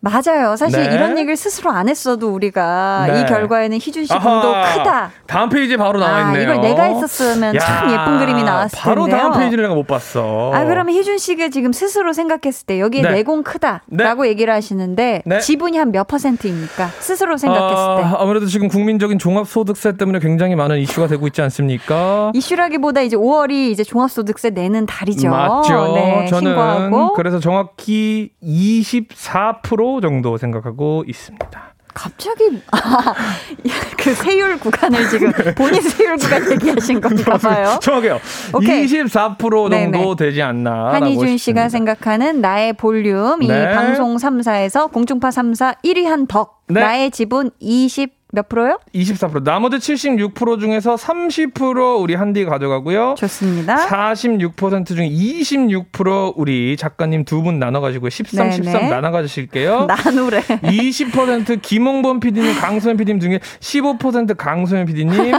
[0.00, 0.56] 맞아요.
[0.56, 0.94] 사실 네.
[0.94, 3.20] 이런 얘기를 스스로 안 했어도 우리가 네.
[3.20, 5.10] 이 결과에는 희준 씨 공도 크다.
[5.26, 6.50] 다음 페이지에 바로 나와 있네요.
[6.50, 9.18] 아, 이걸 내가 했었으면 야, 참 예쁜 그림이 나왔을 바로 텐데요.
[9.18, 10.52] 바로 다음 페이지를 내가 못 봤어.
[10.54, 13.10] 아, 그러면 희준 씨가 지금 스스로 생각했을 때 여기에 네.
[13.10, 14.28] 내공 크다라고 네.
[14.28, 15.40] 얘기를 하시는데 네.
[15.40, 16.88] 지분이 한 몇 퍼센트입니까?
[16.98, 18.16] 스스로 생각했을 아, 때.
[18.18, 22.32] 아무래도 지금 국민적인 종합소득세 때문에 굉장히 많은 이슈가 되고 있지 않습니까?
[22.34, 25.30] 이슈라기보다 이제 5월이 이제 종합소득세 내는 달이죠.
[25.30, 25.94] 맞죠.
[25.94, 27.12] 네, 저는 신고하고.
[27.14, 31.74] 그래서 정확히 24% 정도 생각하고 있습니다.
[31.96, 33.14] 갑자기 아,
[33.96, 37.78] 그 세율 구간을 지금 본인 세율 구간 얘기하신 건가 봐요.
[37.80, 38.20] 정확해요.
[38.52, 38.84] 오케이.
[38.84, 40.14] 24% 정도 네네.
[40.18, 40.92] 되지 않나.
[40.92, 43.46] 한희준 씨가 생각하는 나의 볼륨 네.
[43.46, 46.64] 이 방송 3사에서 공중파 3사 1위 한 덕.
[46.68, 46.80] 네.
[46.80, 48.78] 나의 지분 20 몇 프로요?
[48.94, 49.44] 24%.
[49.44, 53.14] 나머지 76% 중에서 30% 우리 한디 가져가고요.
[53.16, 53.76] 좋습니다.
[53.86, 58.62] 46% 중에 26% 우리 작가님 두 분 나눠 가지고 13, 네네.
[58.72, 59.86] 13 나눠 가지실게요.
[60.04, 60.40] 나누래.
[60.40, 65.32] 20% 김홍범 PD님, 강소연 PD님 중에 15% 강소연 PD님,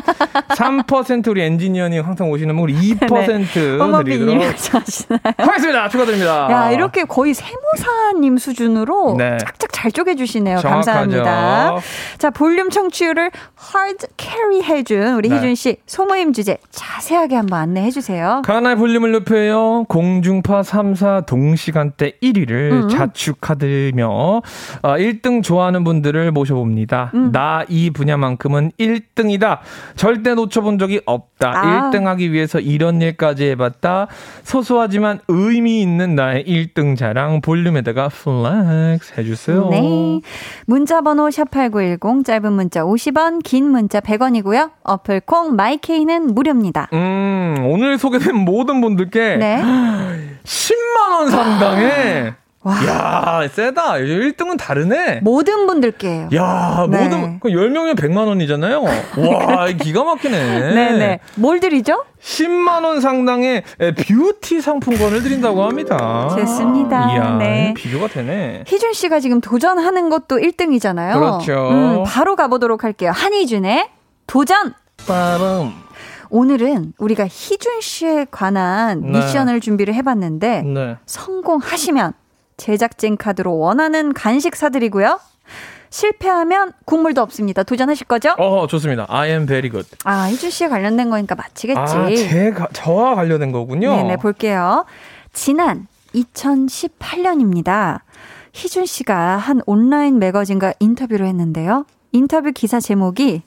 [0.50, 5.90] 3% 우리 엔지니어님 항상 오시는 분2% 드리도록 하겠습니다.
[5.90, 6.48] 축하드립니다.
[6.52, 9.38] 야 이렇게 거의 세무사님 수준으로 네.
[9.40, 10.60] 짝짝 잘 쪼개 주시네요.
[10.60, 10.92] 정확하죠.
[10.92, 11.76] 감사합니다.
[12.18, 13.32] 자 볼륨 청취율을
[13.76, 15.38] hard carry 해준 우리 네.
[15.38, 18.44] 희준 씨 소모임 주제 자세하게 한번 안내해 주세요.
[18.46, 19.86] 강한나의 볼륨을 높여요.
[19.88, 22.90] 공중파 3사 동시간대 1위를 음.
[22.90, 24.42] 자축하며 어,
[24.82, 27.12] 1등 좋아하는 분들을 모셔봅니다.
[27.16, 27.32] 음.
[27.32, 29.60] 나 이 분야만큼은 1등이다.
[29.96, 31.52] 절대 놓쳐본 적이 없다.
[31.56, 31.92] 아.
[31.92, 34.08] 1등하기 위해서 이런 일까지 해봤다.
[34.44, 39.70] 소소하지만 의미 있는 나의 1등 자랑 볼륨에다가 flex 해주세요.
[39.70, 40.22] 네.
[40.68, 44.72] 문자번호 샵8910 짧은 문자 문자 50원, 긴 문자 100원이고요.
[44.84, 46.90] 어플 콩 마이케이는 무료입니다.
[46.92, 49.62] 음, 오늘 소개된 모든 분들께 네.
[50.44, 52.34] 10만 원 상당의
[52.68, 52.86] 와.
[52.86, 53.94] 야, 세다.
[53.94, 55.22] 1등은 다르네.
[55.24, 56.28] 모든 분들께.
[56.36, 57.04] 야, 네.
[57.04, 58.82] 모든, 10명이면 100만 원이잖아요.
[58.84, 60.74] 와, 기가 막히네.
[60.74, 61.20] 네네.
[61.36, 62.04] 뭘 드리죠?
[62.22, 63.64] 10만 원 상당의
[64.06, 66.28] 뷰티 상품권을 드린다고 합니다.
[66.38, 67.14] 좋습니다.
[67.14, 67.74] 이야, 네.
[67.78, 68.66] 비교가 되네.
[68.68, 71.14] 희준 씨가 지금 도전하는 것도 1등이잖아요.
[71.14, 71.70] 그렇죠.
[71.70, 73.12] 음, 바로 가보도록 할게요.
[73.14, 73.88] 한희준의
[74.28, 74.74] 도전!
[75.08, 75.72] 빠밤.
[76.30, 79.20] 오늘은 우리가 희준 씨에 관한 네.
[79.20, 80.98] 미션을 준비를 해봤는데 네.
[81.06, 82.12] 성공하시면
[82.58, 85.20] 제작진 카드로 원하는 간식 사드리고요.
[85.90, 87.64] 실패하면 국물도 없습니다.
[87.64, 88.32] 도전하실 거죠?
[88.38, 89.06] 어, 좋습니다.
[89.08, 89.88] I am very good.
[90.04, 91.80] 아, 희준 씨에 관련된 거니까 맞히겠지.
[91.80, 93.96] 아, 제가, 저와 관련된 거군요.
[93.96, 94.86] 네네, 볼게요.
[95.32, 98.02] 지난 2018년입니다.
[98.54, 101.86] 희준 씨가 한 온라인 매거진과 인터뷰를 했는데요.
[102.12, 103.44] 인터뷰 기사 제목이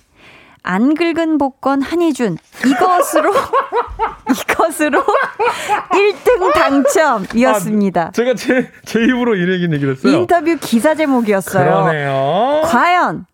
[0.62, 3.32] 안 긁은 복권 한희준 이것으로
[4.30, 8.02] 이것으로 1등 당첨이었습니다.
[8.02, 10.12] 아, 제가 제, 제 입으로 이 얘기 얘기를 했어요.
[10.16, 11.64] 인터뷰 기사 제목이었어요.
[11.64, 12.62] 그러네요.
[12.66, 13.26] 과연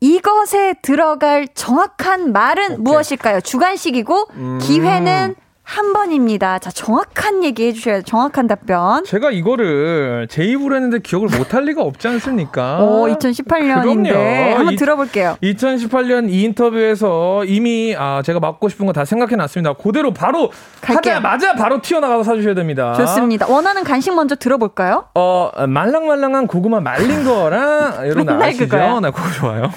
[0.00, 2.78] 이것에 들어갈 정확한 말은 오케이.
[2.78, 3.40] 무엇일까요?
[3.40, 4.58] 주관식이고 음.
[4.60, 5.34] 기회는
[5.66, 6.58] 한 번입니다.
[6.58, 9.02] 자, 정확한 얘기 해주셔야 정확한 답변.
[9.04, 12.80] 제가 이거를 제 입으로 했는데 기억을 못할 리가 없지 않습니까?
[12.82, 14.08] 오, 2018년인데.
[14.10, 14.54] 그럼요.
[14.56, 15.36] 한번 이, 들어볼게요.
[15.42, 19.72] 2018년 이 인터뷰에서 이미 아, 제가 맡고 싶은 거 다 생각해 놨습니다.
[19.72, 22.92] 그대로 바로 하자마자 바로 튀어나가서 사주셔야 됩니다.
[22.94, 23.46] 좋습니다.
[23.48, 25.06] 원하는 간식 먼저 들어볼까요?
[25.14, 29.00] 어, 말랑말랑한 고구마 말린 거랑 이런 거 아시죠?
[29.00, 29.72] 나 그거 좋아요.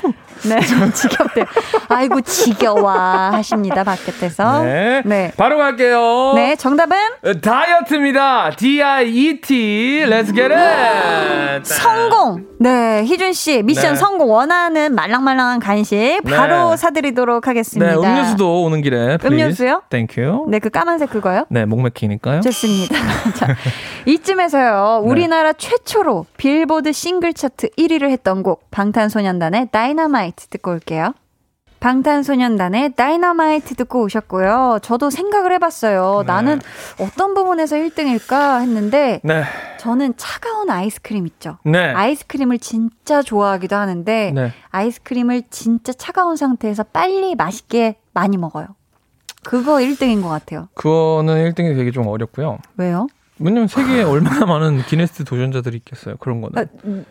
[0.47, 0.59] 네,
[0.93, 1.45] 지겹대.
[1.89, 4.63] 아이고 지겨워 하십니다 바깥에서.
[4.63, 5.31] 네, 네.
[5.37, 5.76] 바로 갈게요.
[6.35, 6.97] 네, 정답은
[7.41, 8.51] 다이어트입니다.
[8.51, 10.03] D I E T.
[10.07, 11.63] Let's get it.
[11.67, 12.45] 성공.
[12.59, 13.95] 네, 희준 씨 미션 네.
[13.95, 14.31] 성공.
[14.31, 16.77] 원하는 말랑말랑한 간식 바로 네.
[16.77, 17.91] 사드리도록 하겠습니다.
[17.91, 19.17] 네, 음료수도 오는 길에.
[19.17, 19.27] Please.
[19.27, 19.83] 음료수요?
[19.89, 20.47] Thank you.
[20.49, 21.45] 네, 그 까만색 그거요?
[21.49, 22.41] 네, 목 맥히니까요.
[22.41, 22.95] 좋습니다.
[23.35, 23.55] 자,
[24.05, 25.01] 이쯤에서요.
[25.03, 25.09] 네.
[25.09, 31.13] 우리나라 최초로 빌보드 싱글 차트 1위를 했던 곡 방탄소년단의 다이너마이트 듣고 올게요.
[31.79, 34.79] 방탄소년단의 다이너마이트 듣고 오셨고요.
[34.81, 36.23] 저도 생각을 해봤어요.
[36.25, 36.27] 네.
[36.27, 36.59] 나는
[36.99, 39.43] 어떤 부분에서 1등일까 했는데 네.
[39.79, 41.57] 저는 차가운 아이스크림 있죠.
[41.63, 41.93] 네.
[41.93, 44.53] 아이스크림을 진짜 좋아하기도 하는데 네.
[44.69, 48.67] 아이스크림을 진짜 차가운 상태에서 빨리 맛있게 많이 먹어요.
[49.43, 50.67] 그거 1등인 것 같아요.
[50.73, 52.57] 그거는 1등이 되게 좀 어렵고요.
[52.77, 53.07] 왜요?
[53.39, 56.17] 왜냐면 세계에 얼마나 많은 기네스 도전자들이 있겠어요.
[56.17, 56.57] 그런 거는.
[56.57, 56.65] 아,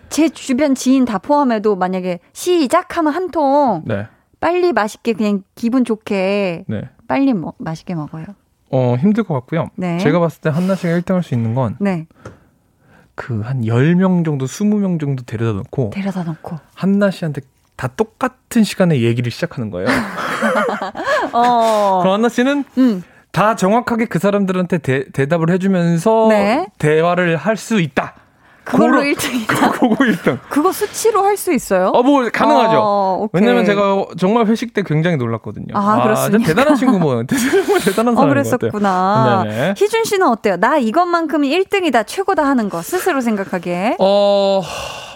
[0.09, 3.83] 제 주변 지인 다 포함해도 만약에 시작하면 한 통.
[3.85, 4.09] 네.
[4.41, 6.65] 빨리 맛있게 그냥 기분 좋게.
[6.69, 6.89] 네.
[7.09, 8.27] 빨리 뭐, 맛있게 먹어요.
[8.71, 9.71] 어, 힘들 것 같고요.
[9.77, 9.99] 네.
[9.99, 11.77] 제가 봤을 때 한나 씨가 1등 할 수 있는 건.
[11.81, 12.07] 네.
[13.15, 15.91] 그한 10명 정도, 20명 정도 데려다 놓고.
[15.95, 16.59] 데려다 놓고.
[16.75, 17.41] 한나 씨한테
[17.77, 19.89] 다 똑같은 시간에 얘기를 시작하는 거예요.
[21.33, 22.01] 어.
[22.03, 23.03] 그럼 한나 씨는 음.
[23.33, 26.67] 다 정확하게 그 사람들한테 대, 답을 해주면서 네.
[26.79, 28.15] 대화를 할 수 있다.
[28.67, 29.71] 그걸로 1등이다.
[29.71, 30.39] 그거 1등.
[30.49, 31.89] 그거 수치로 할 수 있어요?
[31.95, 32.79] 어, 뭐 가능하죠.
[32.83, 35.67] 어, 왜냐면 제가 정말 회식 때 굉장히 놀랐거든요.
[35.75, 36.45] 아, 그렇습니까?
[36.45, 37.23] 아, 대단한 친구 뭐
[37.85, 39.45] 대단한 사람 어, 그랬었구나.
[39.77, 40.57] 희준 씨는 어때요?
[40.57, 43.97] 나 이것만큼이 1등이다, 최고다 하는 거 스스로 생각하기에?
[44.01, 44.63] 어.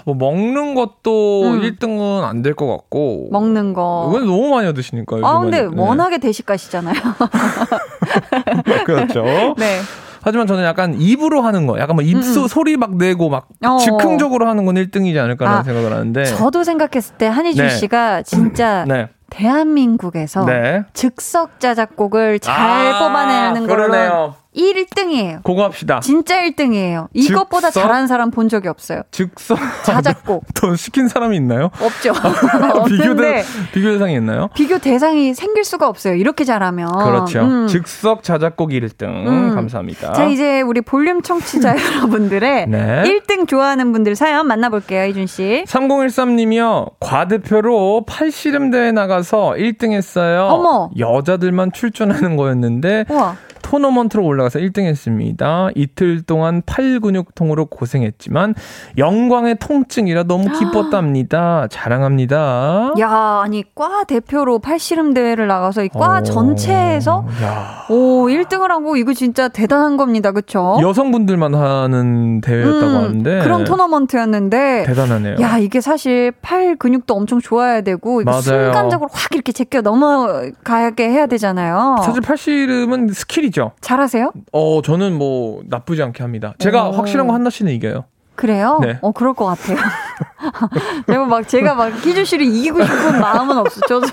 [0.06, 1.60] 뭐 먹는 것도 음.
[1.60, 4.06] 1등은 안 될 것 같고 먹는 거.
[4.10, 5.18] 이건 너무 많이 드시니까.
[5.22, 5.68] 아 근데 네.
[5.74, 6.94] 워낙에 대식가시잖아요.
[8.86, 9.22] 그렇죠.
[9.58, 9.80] 네.
[10.22, 12.48] 하지만 저는 약간 입으로 하는 거, 약간 뭐 입수 음.
[12.48, 13.78] 소리 막 내고 막 어.
[13.78, 16.24] 즉흥적으로 하는 건 1등이지 않을까라는 아, 생각을 하는데.
[16.24, 17.70] 저도 생각했을 때 한희준 네.
[17.70, 19.08] 씨가 진짜 네.
[19.30, 20.84] 대한민국에서 네.
[20.92, 25.42] 즉석 자작곡을 잘 아, 뽑아내는 걸로 1등이에요.
[25.44, 26.00] 그거 합시다.
[26.00, 27.08] 진짜 1등이에요.
[27.12, 27.70] 이것보다?
[27.70, 29.02] 잘하는 사람 본 적이 없어요.
[29.10, 30.44] 즉석 자작곡.
[30.54, 31.70] 더 시킨 사람이 있나요?
[31.80, 32.12] 없죠.
[32.88, 34.48] 비교 대 비교 대상이 있나요?
[34.54, 36.14] 비교 대상이 생길 수가 없어요.
[36.14, 36.88] 이렇게 잘하면.
[36.92, 37.40] 그렇죠.
[37.42, 37.66] 음.
[37.68, 39.04] 즉석 자작곡 1등.
[39.26, 39.54] 음.
[39.54, 40.12] 감사합니다.
[40.14, 43.02] 자, 이제 우리 볼륨 청취자 여러분들의 네.
[43.04, 45.04] 1등 좋아하는 분들 사연 만나볼게요.
[45.06, 45.64] 이준 씨.
[45.66, 46.92] 3013님이요.
[47.00, 50.46] 과대표로 팔씨름 대회 나가서 1등 했어요.
[50.50, 50.90] 어머.
[50.98, 53.36] 여자들만 출전하는 거였는데 우와.
[53.62, 55.68] 토너먼트로 올라가서 1등 했습니다.
[55.74, 58.54] 이틀 동안 팔 근육통으로 고생했지만
[58.98, 61.66] 영광의 통증이라 너무 기뻤답니다.
[61.70, 62.94] 자랑합니다.
[62.98, 66.22] 야, 아니 과 대표로 팔씨름 대회를 나가서 이과 어...
[66.22, 67.86] 전체에서 야.
[67.88, 70.32] 오, 1등을 하고 이거 진짜 대단한 겁니다.
[70.32, 70.78] 그렇죠?
[70.80, 75.36] 여성분들만 하는 대회였다고 음, 하는데 그런 토너먼트였는데 대단하네요.
[75.40, 81.96] 야, 이게 사실 팔 근육도 엄청 좋아야 되고 순간적으로 확 이렇게 제껴 넘어가게 해야 되잖아요.
[82.04, 83.72] 사실 팔씨름은 스킬이 죠.
[83.80, 84.00] 잘하시죠?
[84.10, 84.32] 잘하세요?
[84.52, 86.54] 어, 저는 뭐 나쁘지 않게 합니다.
[86.58, 86.92] 제가 오.
[86.92, 88.04] 확실한 거 한나 씨는 이겨요.
[88.34, 88.78] 그래요?
[88.82, 88.98] 네.
[89.02, 89.76] 어, 그럴 것 같아요.
[91.06, 93.80] 제가 막, 제가 막 희준 씨를 이기고 싶은 마음은 없어.
[93.86, 94.06] 저도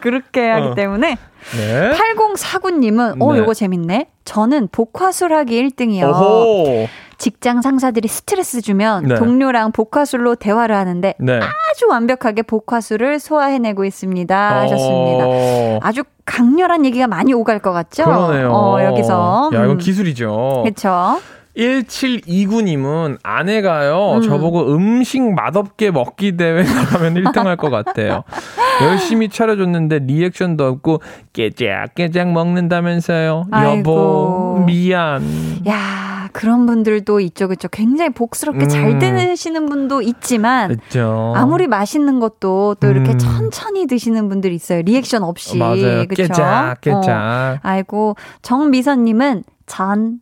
[0.00, 0.74] 그렇게 하기 어.
[0.74, 1.18] 때문에.
[1.56, 1.90] 네.
[1.92, 3.40] 8049님은, 어, 네.
[3.40, 4.08] 요거 재밌네.
[4.24, 6.04] 저는 복화술하기 1등이요.
[6.08, 6.88] 오호.
[7.20, 9.14] 직장 상사들이 스트레스 주면 네.
[9.14, 11.34] 동료랑 복화술로 대화를 하는데 네.
[11.36, 14.34] 아주 완벽하게 복화술을 소화해내고 있습니다.
[14.56, 14.60] 어.
[14.62, 15.86] 하셨습니다.
[15.86, 18.04] 아주 강렬한 얘기가 많이 오갈 것 같죠?
[18.04, 18.50] 그러네요.
[18.52, 19.50] 어, 여기서.
[19.52, 19.78] 야, 이건 음.
[19.78, 20.62] 기술이죠.
[20.64, 21.20] 그렇죠.
[21.56, 24.22] 1729님은 아내가요, 음.
[24.22, 28.22] 저보고 음식 맛없게 먹기 대회 나가면 1등 할 것 같대요.
[28.82, 31.02] 열심히 차려줬는데 리액션도 없고
[31.34, 33.46] 깨작깨작 먹는다면서요.
[33.50, 33.78] 아이고.
[33.78, 35.22] 여보, 미안.
[35.68, 38.68] 야, 그런 분들도 있죠, 그죠 굉장히 복스럽게 음.
[38.68, 41.32] 잘 드시는 분도 있지만, 있죠.
[41.36, 43.18] 아무리 맛있는 것도 또 이렇게 음.
[43.18, 44.82] 천천히 드시는 분들 있어요.
[44.82, 45.58] 리액션 없이.
[45.58, 46.06] 맞아요.
[46.08, 46.22] 그쵸?
[46.22, 47.08] 깨작, 깨작.
[47.08, 47.58] 어.
[47.62, 50.20] 아이고, 정미선님은 전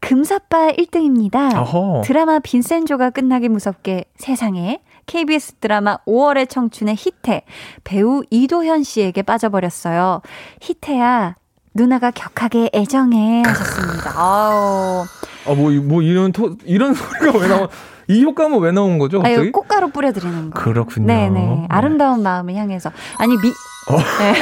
[0.00, 1.56] 금사빠 1등입니다.
[1.56, 2.02] 어허.
[2.04, 7.42] 드라마 빈센조가 끝나기 무섭게 세상에 KBS 드라마 5월의 청춘의 희태
[7.82, 10.20] 배우 이도현 씨에게 빠져버렸어요.
[10.60, 11.34] 희태야
[11.74, 14.12] 누나가 격하게 애정해 하셨습니다.
[14.14, 15.04] 아우.
[15.46, 17.68] 아, 뭐, 뭐, 이런, 토, 이런 소리가 왜 나와?
[18.06, 19.18] 이 효과는 왜 나온 거죠?
[19.20, 19.40] 갑자기?
[19.40, 20.60] 아유, 꽃가루 뿌려드리는 거.
[20.60, 21.06] 그렇군요.
[21.06, 21.40] 네네.
[21.40, 21.66] 네.
[21.68, 22.90] 아름다운 마음을 향해서.
[23.18, 23.48] 아니, 미,
[23.90, 23.96] 어.
[23.96, 24.34] 네.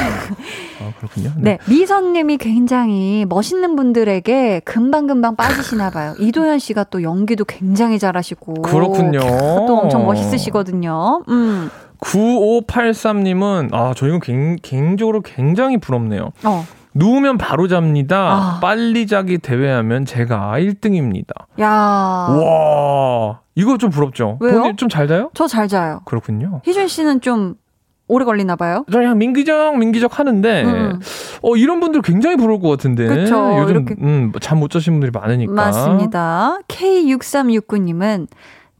[0.81, 1.31] 아, 그렇군요.
[1.37, 1.59] 네.
[1.59, 1.59] 네.
[1.69, 6.15] 미선님이 굉장히 멋있는 분들에게 금방금방 빠지시나 봐요.
[6.19, 8.63] 이도현 씨가 또 연기도 굉장히 잘하시고.
[8.63, 9.21] 그렇군요.
[9.21, 11.23] 또 엄청 멋있으시거든요.
[11.29, 11.71] 음.
[12.01, 16.33] 9583님은, 아, 저 이건 개인, 개인적으로 굉장히 부럽네요.
[16.45, 16.67] 어.
[16.95, 18.19] 누우면 바로 잡니다.
[18.33, 18.59] 아.
[18.61, 21.31] 빨리 자기 대회하면 제가 1등입니다.
[21.61, 21.69] 야.
[21.69, 23.41] 와.
[23.55, 24.39] 이거 좀 부럽죠?
[24.41, 24.75] 왜요?
[24.77, 25.31] 좀잘 자요?
[25.35, 26.01] 저 잘 자요.
[26.05, 26.61] 그렇군요.
[26.65, 27.55] 희준 씨는 좀
[28.09, 28.85] 오래 걸리나 봐요?
[28.91, 31.01] 저 그냥 민기적 민기적 하는데 음.
[31.43, 36.59] 어 이런 분들 굉장히 부러울 것 같은데 그쵸, 요즘 음, 잠못 자신 분들이 많으니까 맞습니다.
[36.69, 38.27] K6369님은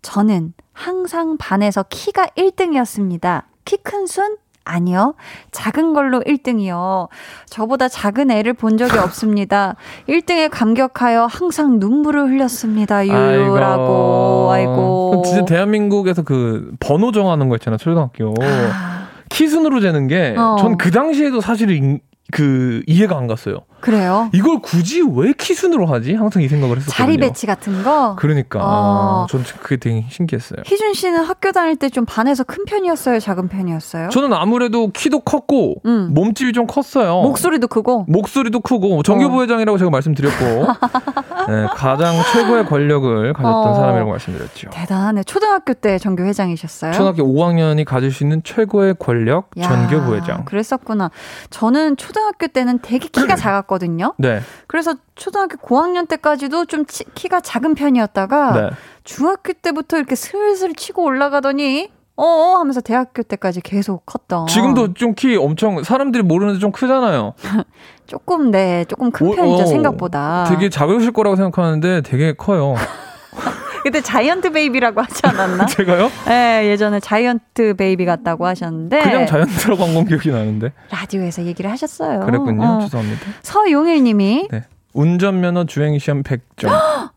[0.03, 3.43] 저는 항상 반에서 키가 1등이었습니다.
[3.65, 5.15] 키 큰 순 아니요.
[5.51, 7.09] 작은 걸로 1등이요.
[7.47, 9.77] 저보다 작은 애를 본 적이 없습니다.
[10.09, 13.07] 1등에 감격하여 항상 눈물을 흘렸습니다.
[13.07, 14.49] 유유라고.
[14.51, 14.51] 아이고.
[14.53, 15.23] 아이고.
[15.27, 17.77] 진짜 대한민국에서 그 번호 정하는 거 있잖아.
[17.77, 18.35] 초등학교.
[18.41, 19.09] 아.
[19.31, 20.91] 키순으로 재는 게 전그 어.
[20.93, 23.61] 당시에도 사실 그 이해가 안 갔어요.
[23.83, 24.31] 그래요?
[24.33, 26.15] 이걸 굳이 왜 키순으로 하지?
[26.15, 27.05] 항상 이 생각을 했었거든요.
[27.07, 28.17] 자리 배치 같은 거?
[28.19, 28.61] 그러니까.
[28.63, 29.27] 어.
[29.29, 30.63] 전 그게 되게 신기했어요.
[30.65, 33.21] 희준 씨는 학교 다닐 때 좀 반에서 큰 편이었어요?
[33.21, 34.09] 작은 편이었어요?
[34.09, 36.09] 저는 아무래도 키도 컸고, 음.
[36.15, 37.21] 몸집이 좀 컸어요.
[37.23, 38.07] 목소리도 크고?
[38.09, 39.79] 목소리도 크고, 정규부회장이라고 어.
[39.79, 40.45] 제가 말씀드렸고,
[41.49, 43.75] 네, 가장 최고의 권력을 가졌던 어.
[43.75, 44.71] 사람이라고 말씀드렸죠.
[44.71, 45.25] 대단하네.
[45.25, 46.93] 초등학교 때 정규회장이셨어요?
[46.93, 50.45] 초등학교 5학년이 가질 수 있는 최고의 권력, 야, 전교부회장.
[50.45, 51.11] 그랬었구나.
[51.51, 54.03] 저는 초등학교 때는 되게 키가 작았거 든요.
[54.03, 54.15] 작았거든요.
[54.19, 54.41] 네.
[54.67, 58.71] 그래서 초등학교 고학년 때까지도 좀 치, 키가 작은 편이었다가 네.
[59.05, 64.47] 중학교 때부터 이렇게 슬슬 치고 올라가더니 어, 어 하면서 대학교 때까지 계속 컸던.
[64.47, 67.35] 지금도 좀 키 엄청 사람들이 모르는데 좀 크잖아요.
[68.07, 70.45] 조금 네, 조금 큰 편이죠 오, 어, 생각보다.
[70.49, 72.75] 되게 작으실 거라고 생각하는데 되게 커요.
[73.83, 75.67] 그때 giant baby라고 하지 않았나?
[75.73, 76.11] 제가요?
[76.27, 79.03] 네, 예전에 giant baby 같다고 하셨는데.
[79.03, 80.73] 그냥 giant라고 한 건 기억이 나는데.
[80.91, 82.21] 라디오에서 얘기를 하셨어요.
[82.21, 82.63] 그랬군요.
[82.65, 82.81] 어.
[82.81, 83.27] 죄송합니다.
[83.43, 84.49] 서용일 님이.
[84.51, 84.65] 네.
[84.95, 86.69] 운전면허 주행시험 100점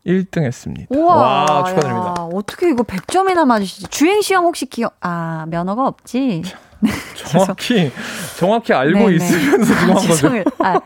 [0.06, 0.86] 1등 했습니다.
[0.90, 2.14] 우와, 와, 축하드립니다.
[2.18, 3.88] 야, 어떻게 이거 100점이나 맞으시지?
[3.88, 6.42] 주행시험 혹시 기억, 아, 면허가 없지?
[7.14, 7.90] 정확히
[8.36, 9.14] 정확히 알고 네네.
[9.16, 10.28] 있으면서 지금 한 거죠.
[10.58, 10.80] 아, 어,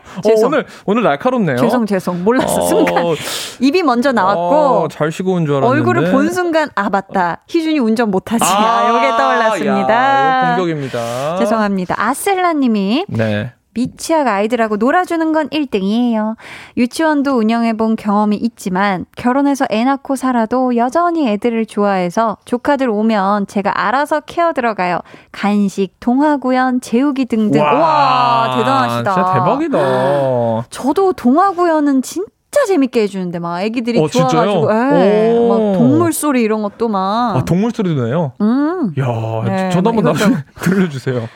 [0.45, 1.57] 오늘 오늘 날카롭네요.
[1.57, 3.03] 죄송 죄송 몰랐어 어, 순간
[3.59, 7.79] 입이 먼저 나왔고 어, 잘 쉬고 온 줄 알았는데 얼굴을 본 순간 아 맞다 희준이
[7.79, 9.93] 운전 못하지 아, 아 요게 떠올랐습니다.
[9.93, 11.37] 야, 공격입니다.
[11.37, 11.95] 죄송합니다.
[11.97, 13.53] 아셀라님이 네.
[13.73, 16.35] 미취학 아이들하고 놀아주는 건 1등이에요.
[16.77, 24.21] 유치원도 운영해본 경험이 있지만 결혼해서 애 낳고 살아도 여전히 애들을 좋아해서 조카들 오면 제가 알아서
[24.21, 24.99] 케어 들어가요.
[25.31, 27.61] 간식, 동화구연, 재우기 등등.
[27.61, 29.13] 와, 와 대단하시다.
[29.13, 30.67] 진짜 대박이다.
[30.69, 36.61] 저도 동화구연은 진짜 진짜 재밌게 해주는데 막 애기들이 어, 좋아가지고 예, 막 동물 소리 이런
[36.61, 38.33] 것도 막 아, 동물 소리도 내요?
[38.41, 38.93] 음.
[38.99, 39.05] 야,
[39.45, 41.29] 네, 저도 한번 나중에 들려주세요.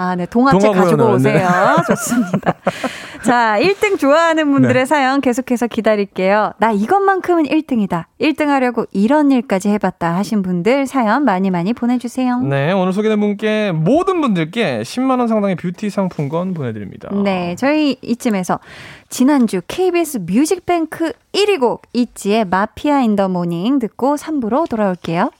[0.00, 0.26] 아, 네.
[0.26, 1.38] 동화책 가지고 오세요.
[1.38, 1.44] 네.
[1.88, 2.54] 좋습니다.
[3.24, 4.84] 자, 1등 좋아하는 분들의 네.
[4.84, 6.52] 사연 계속해서 기다릴게요.
[6.58, 8.04] 나 이것만큼은 1등이다.
[8.20, 12.40] 1등 하려고 이런 일까지 해봤다 하신 분들 사연 많이 많이 보내주세요.
[12.42, 12.70] 네.
[12.70, 17.08] 오늘 소개된 분께 모든 분들께 10만원 상당의 뷰티 상품권 보내드립니다.
[17.24, 17.56] 네.
[17.58, 18.60] 저희 이쯤에서
[19.08, 25.32] 지난주 KBS 뮤직뱅크 1위 곡 ITZY의 Mafia In the morning 듣고 3부로 돌아올게요.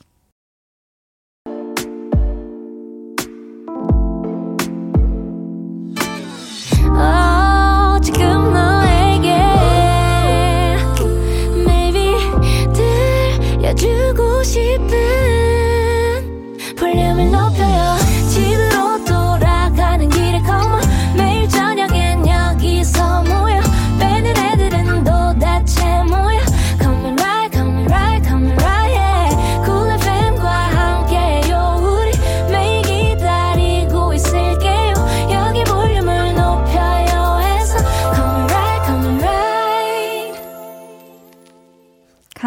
[14.49, 14.98] しく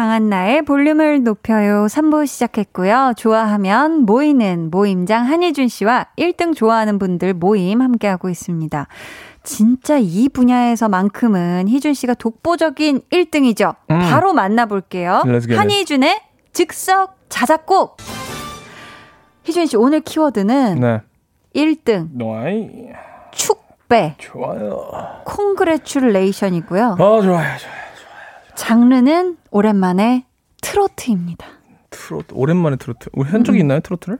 [0.02, 3.12] 강한나의 볼륨을 높여요 3부 시작했고요.
[3.16, 8.88] 좋아하면 모이는 모임장 한희준 씨와 1등 좋아하는 분들 모임 함께하고 있습니다.
[9.44, 13.76] 진짜 이 분야에서만큼은 희준 씨가 독보적인 1등이죠.
[13.92, 13.98] 음.
[14.00, 15.22] 바로 만나볼게요.
[15.48, 16.20] 한희준의
[16.52, 17.98] 즉석 자작곡.
[19.44, 21.00] 희준 씨 오늘 키워드는 네.
[21.54, 22.08] 1등.
[22.10, 22.88] 노아이.
[23.30, 24.16] 축배.
[24.18, 24.84] 좋아요.
[25.26, 26.96] Congratulation이고요.
[26.98, 27.82] 어, 좋아요, 좋아요.
[28.56, 30.24] 장르는 오랜만에
[30.62, 31.46] 트로트입니다.
[31.90, 33.10] 트로트 오랜만에 트로트.
[33.12, 33.60] 우리 한 적이 음.
[33.60, 34.18] 있나요 트로트를?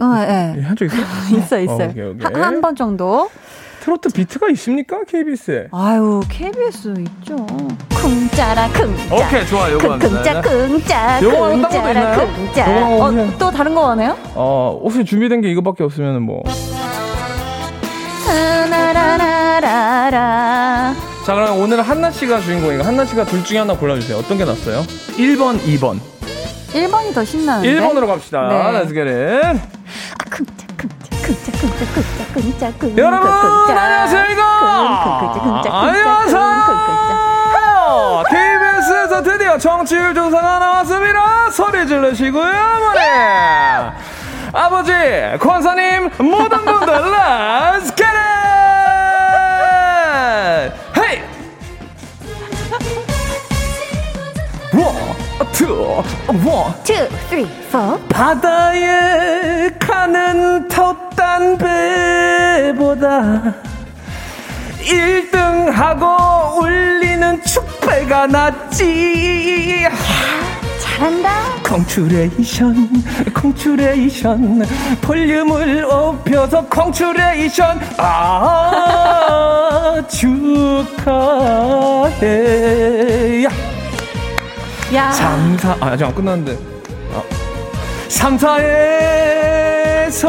[0.00, 0.62] 어, 예.
[0.62, 0.96] 한 적 있어?
[1.36, 2.14] 있어 있어요.
[2.24, 3.30] 어, 한번 정도.
[3.82, 5.68] 트로트 비트가 있습니까 KBS에?
[5.70, 7.36] 아유 KBS 있죠.
[7.90, 9.14] 쿵짜라 쿵짜.
[9.14, 12.64] 오케이 좋아 요거 쿵짜 쿵짜 쿵짜라 쿵짜.
[12.66, 14.16] 어 또 다른 거 원해요?
[14.34, 16.42] 어 혹시 준비된 게 이거밖에 없으면 뭐.
[18.70, 20.94] 나라라라라.
[21.24, 24.18] 자, 그럼 오늘 한나 씨가 주인공이고 한나 씨가 둘 중에 하나 골라주세요.
[24.18, 24.82] 어떤 게 낫어요?
[25.16, 25.98] 1번, 2번.
[26.74, 27.80] 1번이 더 신나는데.
[27.80, 28.46] 1번으로 갑시다.
[28.48, 28.54] 네.
[28.82, 29.60] Let's get it.
[32.98, 34.42] 여러분, 안녕하세요, 이거!
[35.70, 36.42] 안녕하세요!
[38.28, 41.50] KBS에서 드디어 정치율 조사가 나왔습니다.
[41.50, 42.98] 소리 질러시고요, 어머니!
[44.52, 44.92] 아버지,
[45.40, 48.24] 권사님, 모든 분들, let's get it!
[55.52, 56.04] 투,
[56.44, 57.98] 원, 투, 쓰리, 포.
[58.08, 61.62] 바다에 가는 돛단배보다
[64.80, 69.86] 1등하고 울리는 축배가 낫지.
[70.80, 71.30] 잘한다.
[71.64, 73.02] 콩츄레이션,
[73.34, 74.64] 콩츄레이션,
[75.00, 77.80] 볼륨을 높여서 콩츄레이션.
[77.98, 79.24] 아,
[80.08, 81.04] 축하해.
[84.94, 85.10] 야.
[85.10, 86.56] 3, 4, 아, 아직 안 끝났는데.
[87.14, 87.22] 아.
[88.08, 90.20] 3, 4에서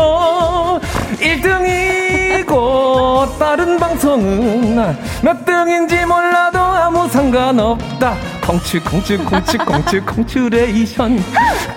[1.19, 2.55] 1등이고,
[3.37, 8.15] 다른 방송은 몇 등인지 몰라도 아무 상관없다.
[8.41, 11.23] 콩치, 콩치, 콩치, 콩치, 콩츄레이션.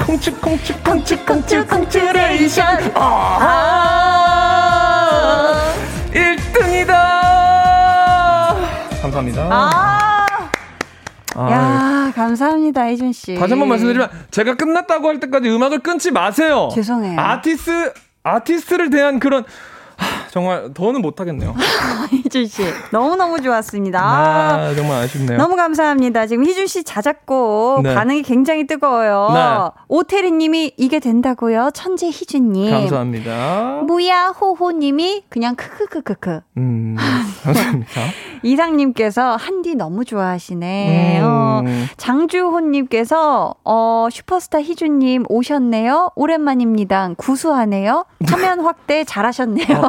[0.07, 2.93] 콩치, 콩치, 콩치, 콩치, 콩츄레이션.
[2.95, 4.41] 아,
[6.13, 6.93] 1등이다.
[9.03, 9.43] 감사합니다.
[9.51, 9.98] 아.
[11.39, 12.13] 아, 야, 네.
[12.13, 13.35] 감사합니다, 이준 씨.
[13.37, 16.69] 다시 한 번 말씀드리면 제가 끝났다고 할 때까지 음악을 끊지 마세요.
[16.75, 17.19] 죄송해요.
[17.21, 17.93] 아티스트
[18.25, 19.45] 아티스트를 대한 그런
[20.31, 21.55] 정말 더는 못하겠네요.
[22.11, 24.01] 희준 씨 너무 너무 좋았습니다.
[24.01, 25.39] 아, 정말 아쉽네요.
[25.39, 26.27] 너무 감사합니다.
[26.27, 27.95] 지금 희준 씨 자작곡 네.
[27.95, 29.29] 반응이 굉장히 뜨거워요.
[29.33, 29.81] 네.
[29.89, 31.71] 오태리님이 이게 된다고요?
[31.75, 32.71] 천재 희준님.
[32.71, 33.83] 감사합니다.
[33.87, 36.41] 무야 호호님이 그냥 크크크크크.
[36.57, 36.97] 음,
[37.43, 37.91] 감사합니다.
[38.43, 41.21] 이상님께서 한디 너무 좋아하시네.
[41.21, 41.25] 음.
[41.25, 41.63] 어,
[41.97, 46.11] 장주호님께서 어 슈퍼스타 희준님 오셨네요.
[46.15, 47.11] 오랜만입니다.
[47.17, 48.05] 구수하네요.
[48.27, 49.79] 화면 확대 잘하셨네요.
[49.79, 49.89] 아,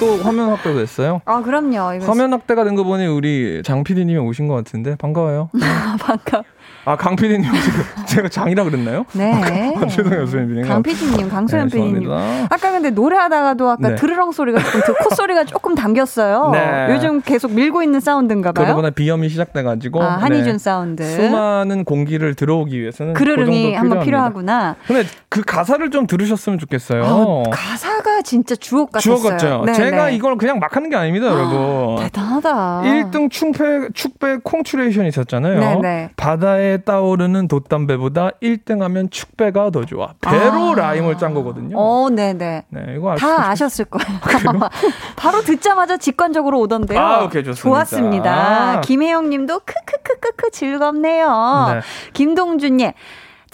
[0.00, 1.20] 또 화면 확대가 됐어요?
[1.24, 2.00] 아 그럼요.
[2.04, 5.50] 화면 확대가 된 거 보니 우리 장 PD님이 오신 것 같은데 반가워요.
[6.00, 6.42] 반가.
[6.84, 9.04] 아, 강 PD님 지금 제가 장이라 그랬나요?
[9.12, 9.74] 네.
[9.76, 12.10] 아, 죄송해요, 소연 강 PD님, 강소연 네, PD님.
[12.12, 13.94] 아까 근데 노래하다가도 아까 네.
[13.94, 16.50] 드르렁 소리가 조금, 콧소리가 조금 담겼어요.
[16.52, 16.88] 네.
[16.90, 18.66] 요즘 계속 밀고 있는 사운드인가 봐요.
[18.66, 20.02] 그러거나 비염이 시작돼가지고.
[20.02, 20.58] 아, 네.
[20.58, 21.04] 사운드.
[21.04, 23.14] 수많은 공기를 들어오기 위해서는.
[23.14, 24.76] 그르릉이 그 한번 필요하구나.
[24.86, 27.04] 근데 그 가사를 좀 들으셨으면 좋겠어요.
[27.04, 29.16] 아, 가사가 진짜 주옥 같았어요.
[29.16, 29.62] 주옥 같죠.
[29.66, 30.16] 네, 제가 네.
[30.16, 31.96] 이걸 그냥 막 하는 게 아닙니다, 여러분.
[32.04, 32.82] 대단하다.
[32.84, 35.58] 1등 축배, 축배 콩츄레이션 있었잖아요.
[35.60, 36.10] 네네.
[36.16, 40.14] 바다에 따오르는 돛담배보다 1등하면 축배가 더 좋아.
[40.20, 40.74] 배로 아.
[40.74, 41.76] 라임을 짠 거거든요.
[41.78, 42.64] 어, 네네.
[42.68, 44.20] 네, 이거 다 아셨을 거예요.
[45.16, 46.98] 바로 듣자마자 직관적으로 오던데요.
[46.98, 47.62] 아, 오케이, 좋습니다.
[47.62, 48.32] 좋았습니다.
[48.32, 48.80] 아.
[48.80, 51.72] 김혜영 님도 크크크크크 즐겁네요.
[51.74, 51.80] 네.
[52.12, 52.92] 김동준님.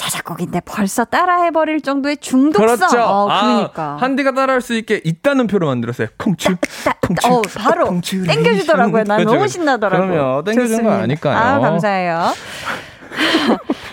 [0.01, 2.77] 자작곡인데 벌써 따라해버릴 정도의 중독성.
[2.77, 3.01] 그렇죠.
[3.03, 3.83] 어, 그러니까.
[3.83, 6.09] 아, 한디가 따라할 수 있게 있다는 표로 만들었어요.
[6.17, 6.57] 콩츄,
[7.03, 7.29] 콩츄.
[7.29, 9.05] 어, 바로 땡겨주더라고요.
[9.05, 10.09] 난 너무 신나더라고요.
[10.09, 10.45] 그럼요.
[10.45, 11.37] 땡겨주는 거 아니까요.
[11.37, 12.33] 아, 감사해요.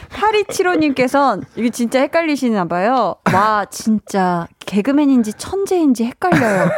[0.09, 3.15] 8275님께서 이게 진짜 헷갈리시나 봐요.
[3.33, 6.69] 와, 진짜 개그맨인지 천재인지 헷갈려요.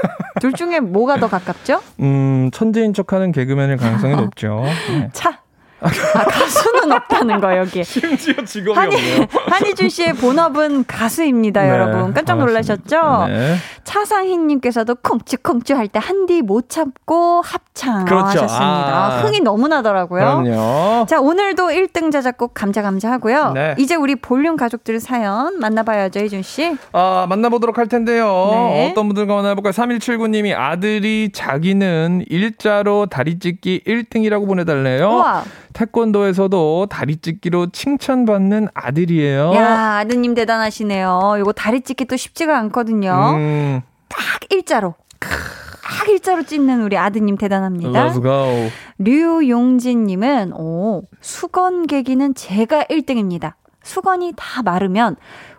[0.41, 1.81] 둘 중에 뭐가 더 가깝죠?
[1.99, 4.63] 음, 천재인 척하는 개그맨일 가능성이 높죠.
[4.89, 5.09] 네.
[5.13, 5.39] 차.
[5.81, 5.87] 아,
[6.25, 7.83] 가수는 없다는 거 여기.
[7.85, 9.27] 심지어 직업이 한희, 없네요.
[9.47, 12.13] 한희준 씨의 본업은 가수입니다, 네, 여러분.
[12.13, 13.27] 깜짝 놀라셨죠?
[13.27, 13.55] 네.
[13.89, 18.25] 차상희님께서도 콩쭈콩쭈 할 때 한디 못 참고 합창 그렇죠.
[18.43, 19.05] 하셨습니다.
[19.07, 19.21] 아.
[19.23, 20.43] 흥이 너무 나더라고요.
[20.43, 21.05] 그럼요.
[21.07, 23.53] 자, 오늘도 1등 자작곡 감자감자 하고요.
[23.53, 23.73] 네.
[23.79, 26.77] 이제 우리 볼륨 가족들 사연 만나봐야죠, 희준 씨.
[26.91, 28.25] 아, 만나보도록 할 텐데요.
[28.51, 28.91] 네.
[28.91, 29.71] 어떤 분들과 만나볼까요?
[29.71, 35.07] 3179님이 아들이 자기는 일자로 다리 찢기 1등이라고 보내달래요.
[35.09, 35.43] 우와.
[35.73, 39.53] 태권도에서도 다리 찢기로 칭찬받는 아들이에요.
[39.55, 41.37] 야, 아드님 대단하시네요.
[41.39, 43.33] 이거 다리 찢기 또 쉽지가 않거든요.
[43.35, 43.78] 음.
[44.09, 44.95] 딱 일자로.
[45.19, 48.09] 딱 일자로 찢는 우리 아드님 대단합니다.
[48.09, 48.69] Let's go.
[48.97, 53.53] 류용진님은, 오, 수건 개기는 제가 1등입니다.
[53.83, 55.15] 수건이 다 마르면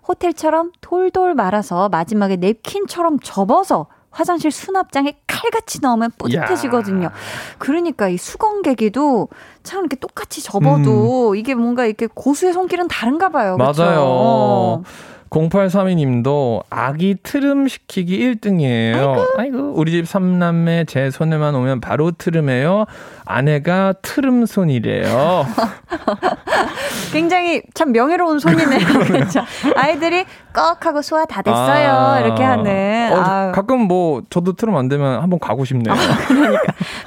[0.07, 7.07] 호텔처럼 돌돌 말아서 마지막에 냅킨처럼 접어서 화장실 수납장에 칼같이 넣으면 뿌듯해지거든요.
[7.07, 7.13] 야.
[7.59, 9.29] 그러니까 이 수건개기도
[9.63, 11.37] 참 이렇게 똑같이 접어도 음.
[11.37, 13.57] 이게 뭔가 이렇게 고수의 손길은 다른가 봐요.
[13.57, 14.83] 맞아요.
[14.83, 14.83] 그쵸?
[15.31, 18.97] 0832님도 아기 트름 시키기 1등이에요.
[18.97, 19.27] 아이고.
[19.39, 19.73] 아이고.
[19.77, 22.87] 우리 집 삼남매 제 손에만 오면 바로 트름해요.
[23.25, 25.47] 아내가 트름 손이래요.
[27.13, 28.87] 굉장히 참 명예로운 손이네요.
[29.07, 29.43] 그렇죠.
[29.77, 31.91] 아이들이 꺽 하고 소화 다 됐어요.
[31.91, 33.13] 아, 이렇게 하는.
[33.13, 35.95] 어, 가끔 뭐 저도 트름 안 되면 한번 가고 싶네요.
[35.95, 36.63] 아, 그러니까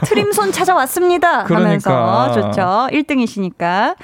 [0.05, 1.43] 트림손 찾아왔습니다.
[1.45, 2.21] 그러니까.
[2.21, 2.61] 하면서 좋죠.
[2.91, 3.95] 1등이시니까.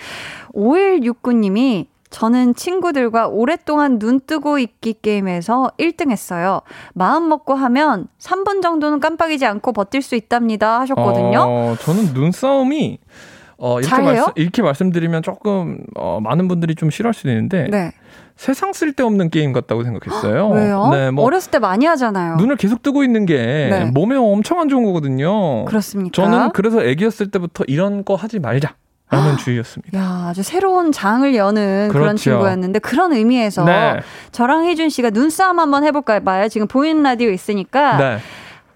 [0.54, 6.62] 5169님이 저는 친구들과 오랫동안 눈 뜨고 있기 게임에서 1등 했어요.
[6.94, 11.40] 마음 먹고 하면 3분 정도는 깜빡이지 않고 버틸 수 있답니다 하셨거든요.
[11.40, 13.00] 어, 저는 눈싸움이
[13.62, 17.92] 어, 이렇게, 말씀, 이렇게 말씀드리면 조금 어, 많은 분들이 좀 싫어할 수도 있는데 네.
[18.38, 20.48] 세상 쓸데없는 게임 같다고 생각했어요.
[20.50, 20.90] 왜요?
[20.92, 22.38] 네, 뭐 어렸을 때 많이 하잖아요.
[22.38, 23.36] 눈을 계속 뜨고 있는 게
[23.70, 23.86] 네.
[23.92, 25.66] 몸에 엄청 안 좋은 거거든요.
[25.66, 26.14] 그렇습니까?
[26.16, 28.76] 저는 그래서 애기였을 때부터 이런 거 하지 말자.
[29.12, 29.98] 라는 주의였습니다.
[29.98, 32.00] 야, 아주 새로운 장을 여는 그렇죠.
[32.00, 34.00] 그런 친구였는데 그런 의미에서 네.
[34.32, 36.20] 저랑 혜준 씨가 눈싸움 한번 해볼까요?
[36.24, 36.48] 봐요.
[36.48, 38.18] 지금 보이는 라디오 있으니까 네.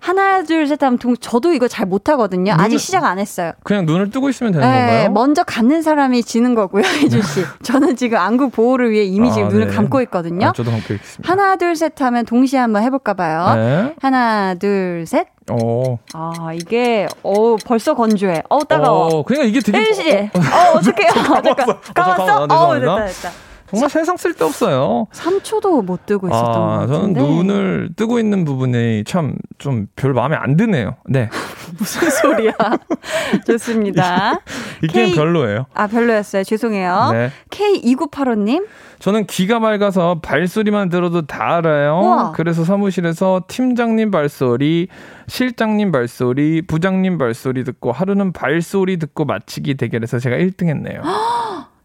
[0.03, 2.53] 하나 둘 셋 하면 저도 이거 잘 못하거든요.
[2.57, 3.53] 아직 시작 안 했어요.
[3.63, 5.09] 그냥 눈을 뜨고 있으면 되는 네, 건가요?
[5.11, 7.45] 먼저 갖는 사람이 지는 거고요, 혜준 씨.
[7.63, 9.73] 저는 지금 안구 보호를 위해 이미 아, 지금 눈을 네.
[9.75, 10.47] 감고 있거든요.
[10.47, 11.31] 아, 저도 감고 있습니다.
[11.31, 13.55] 하나 둘 셋 하면 동시에 한번 해볼까 봐요.
[13.55, 13.95] 네.
[14.01, 15.27] 하나 둘 셋.
[15.49, 15.97] 오.
[16.13, 18.43] 아 이게 어 벌써 건조해.
[18.49, 19.07] 어 따가워.
[19.07, 19.77] 어, 그러니까 이게 되게.
[19.79, 20.11] 혜준 씨.
[20.17, 21.11] 어 어떡해요?
[21.43, 21.77] 잠깐.
[21.93, 22.43] 까봤어?
[22.43, 23.31] 어 됐다 됐다.
[23.73, 25.07] 정말 세상 쓸데없어요.
[25.11, 27.19] 3초도 못 뜨고 있었던 아, 것 같은데.
[27.19, 30.95] 저는 눈을 뜨고 있는 부분이 참 좀 별 마음에 안 드네요.
[31.07, 31.29] 네.
[31.79, 32.51] 무슨 소리야.
[33.47, 34.41] 좋습니다.
[34.83, 35.15] 이 게임.
[35.15, 35.65] 별로예요.
[35.73, 36.43] 아, 별로였어요.
[36.43, 37.09] 죄송해요.
[37.13, 37.29] 네.
[37.49, 38.65] K2985님.
[38.99, 41.99] 저는 귀가 맑아서 발소리만 들어도 다 알아요.
[42.03, 42.31] 우와.
[42.33, 44.87] 그래서 사무실에서 팀장님 발소리,
[45.27, 51.01] 실장님 발소리, 부장님 발소리 듣고 하루는 발소리 듣고 마치기 대결에서 제가 1등 했네요.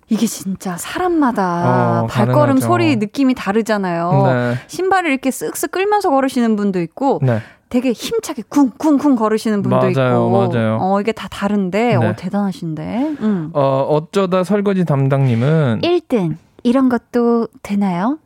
[0.08, 2.66] 이게 진짜 사람마다 어, 발걸음 가능하죠.
[2.66, 4.22] 소리 느낌이 다르잖아요.
[4.26, 4.54] 네.
[4.66, 7.40] 신발을 이렇게 쓱쓱 끌면서 걸으시는 분도 있고 네.
[7.68, 10.48] 되게 힘차게 쿵쿵쿵 걸으시는 분도 맞아요, 있고.
[10.48, 10.78] 맞아요.
[10.80, 12.06] 어, 이게 다 다른데, 네.
[12.06, 13.16] 어, 대단하신데.
[13.20, 13.50] 음.
[13.52, 16.36] 어, 어쩌다 설거지 담당님은 1등.
[16.62, 18.18] 이런 것도 되나요?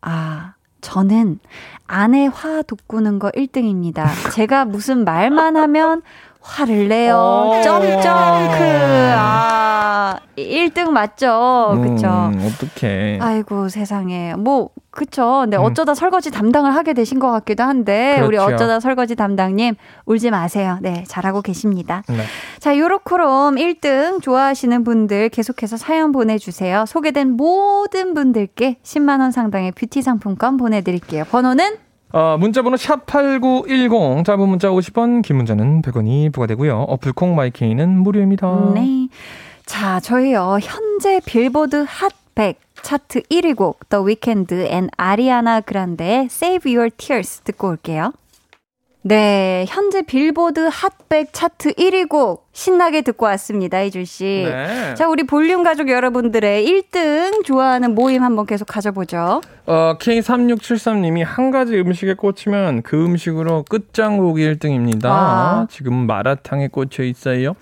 [0.00, 1.38] 아, 저는
[1.86, 4.06] 아내 화 돋구는 거 1등입니다.
[4.32, 6.02] 제가 무슨 말만 하면
[6.40, 7.16] 화를 내요.
[7.16, 7.60] 어.
[7.62, 9.12] 점점 크.
[9.14, 11.76] 아, 1등 맞죠?
[11.82, 12.06] 그쵸?
[12.32, 13.18] 음, 어떡해.
[13.20, 14.34] 아이고, 세상에.
[14.34, 15.40] 뭐, 그쵸.
[15.42, 15.64] 근데 음.
[15.64, 18.26] 어쩌다 설거지 담당을 하게 되신 것 같기도 한데, 그렇죠.
[18.28, 19.74] 우리 어쩌다 설거지 담당님,
[20.06, 20.78] 울지 마세요.
[20.80, 22.02] 네, 잘하고 계십니다.
[22.08, 22.24] 네.
[22.58, 26.84] 자, 요로코롬 1등 좋아하시는 분들 계속해서 사연 보내주세요.
[26.86, 31.24] 소개된 모든 분들께 10만원 상당의 뷰티 상품권 보내드릴게요.
[31.24, 36.82] 번호는 어, 문자번호 샵8910, 짧은 문자 50원, 긴 문자는 100원이 부과되고요.
[36.88, 38.72] 어플콩 마이케이는 무료입니다.
[38.74, 39.08] 네.
[39.66, 46.72] 자, 저희요, 현재 빌보드 핫 100 차트 1위 곡, The Weeknd and 아리아나 그란데의 Save
[46.74, 48.12] Your Tears 듣고 올게요.
[49.02, 54.44] 네, 현재 빌보드 핫백 차트 1위 곡 신나게 듣고 왔습니다, 이준 씨.
[54.44, 54.94] 네.
[54.96, 59.40] 자, 우리 볼륨 가족 여러분들의 1등 좋아하는 모임 한번 계속 가져보죠.
[59.66, 65.06] 어, K3673님이 한 가지 음식에 꽂히면 그 음식으로 끝장곡이 1등입니다.
[65.06, 65.66] 아.
[65.70, 67.54] 지금 마라탕에 꽂혀 있어요.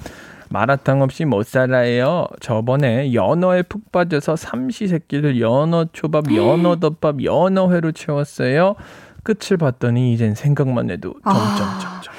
[0.49, 2.27] 마라탕 없이 못 살아요.
[2.41, 8.77] 저번에 연어에 푹 빠져서 삼시세끼를 연어 초밥, 연어 덮밥, 연어회로 채웠어요.
[9.27, 12.13] 끝을 봤더니 이젠 생각만 해도 점점점점.
[12.13, 12.17] 아.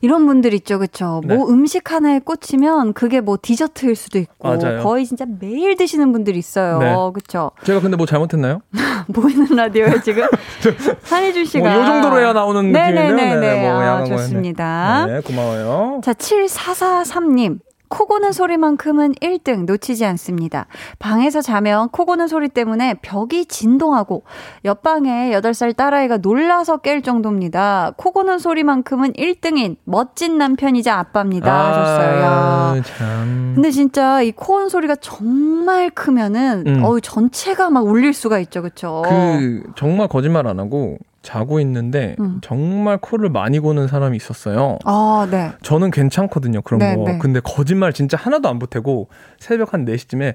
[0.00, 1.20] 이런 분들 있죠, 그쵸?
[1.24, 1.34] 네.
[1.34, 4.82] 뭐 음식 하나에 꽂히면 그게 뭐 디저트일 수도 있고 맞아요.
[4.82, 6.94] 거의 진짜 매일 드시는 분들 있어요, 네.
[7.12, 7.50] 그쵸?
[7.64, 8.60] 제가 근데 뭐 잘못했나요?
[9.12, 10.24] 보이는 라디오에 지금
[11.04, 13.14] 한혜준 씨가 뭐요 정도로 해야 나오는 느낌이네요.
[13.14, 13.40] 네네네.
[13.40, 15.06] 네, 뭐 아, 좋습니다.
[15.06, 16.00] 네, 고마워요.
[16.04, 17.58] 자, 7443님.
[17.88, 20.66] 코 고는 소리만큼은 1등 놓치지 않습니다.
[20.98, 24.24] 방에서 자면 코 고는 소리 때문에 벽이 진동하고
[24.64, 27.92] 옆방에 8살 딸아이가 놀라서 깰 정도입니다.
[27.96, 31.52] 코 고는 소리만큼은 1등인 멋진 남편이자 아빠입니다.
[31.52, 32.20] 아, 하셨어요.
[32.20, 32.82] 야.
[32.82, 33.52] 참.
[33.54, 36.84] 근데 진짜 이코 고는 소리가 정말 크면은 음.
[36.84, 38.62] 어우 전체가 막 울릴 수가 있죠.
[38.62, 39.02] 그렇죠?
[39.06, 42.38] 그 정말 거짓말 안 하고 자고 있는데 음.
[42.40, 44.78] 정말 코를 많이 고는 사람이 있었어요.
[44.84, 45.52] 아, 네.
[45.62, 47.02] 저는 괜찮거든요, 그런 네, 거.
[47.04, 47.18] 네.
[47.18, 49.08] 근데 거짓말 진짜 하나도 안 보태고
[49.40, 50.34] 새벽 한 4시쯤에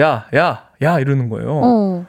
[0.00, 1.60] 야, 야, 야 이러는 거예요.
[1.62, 2.06] 어.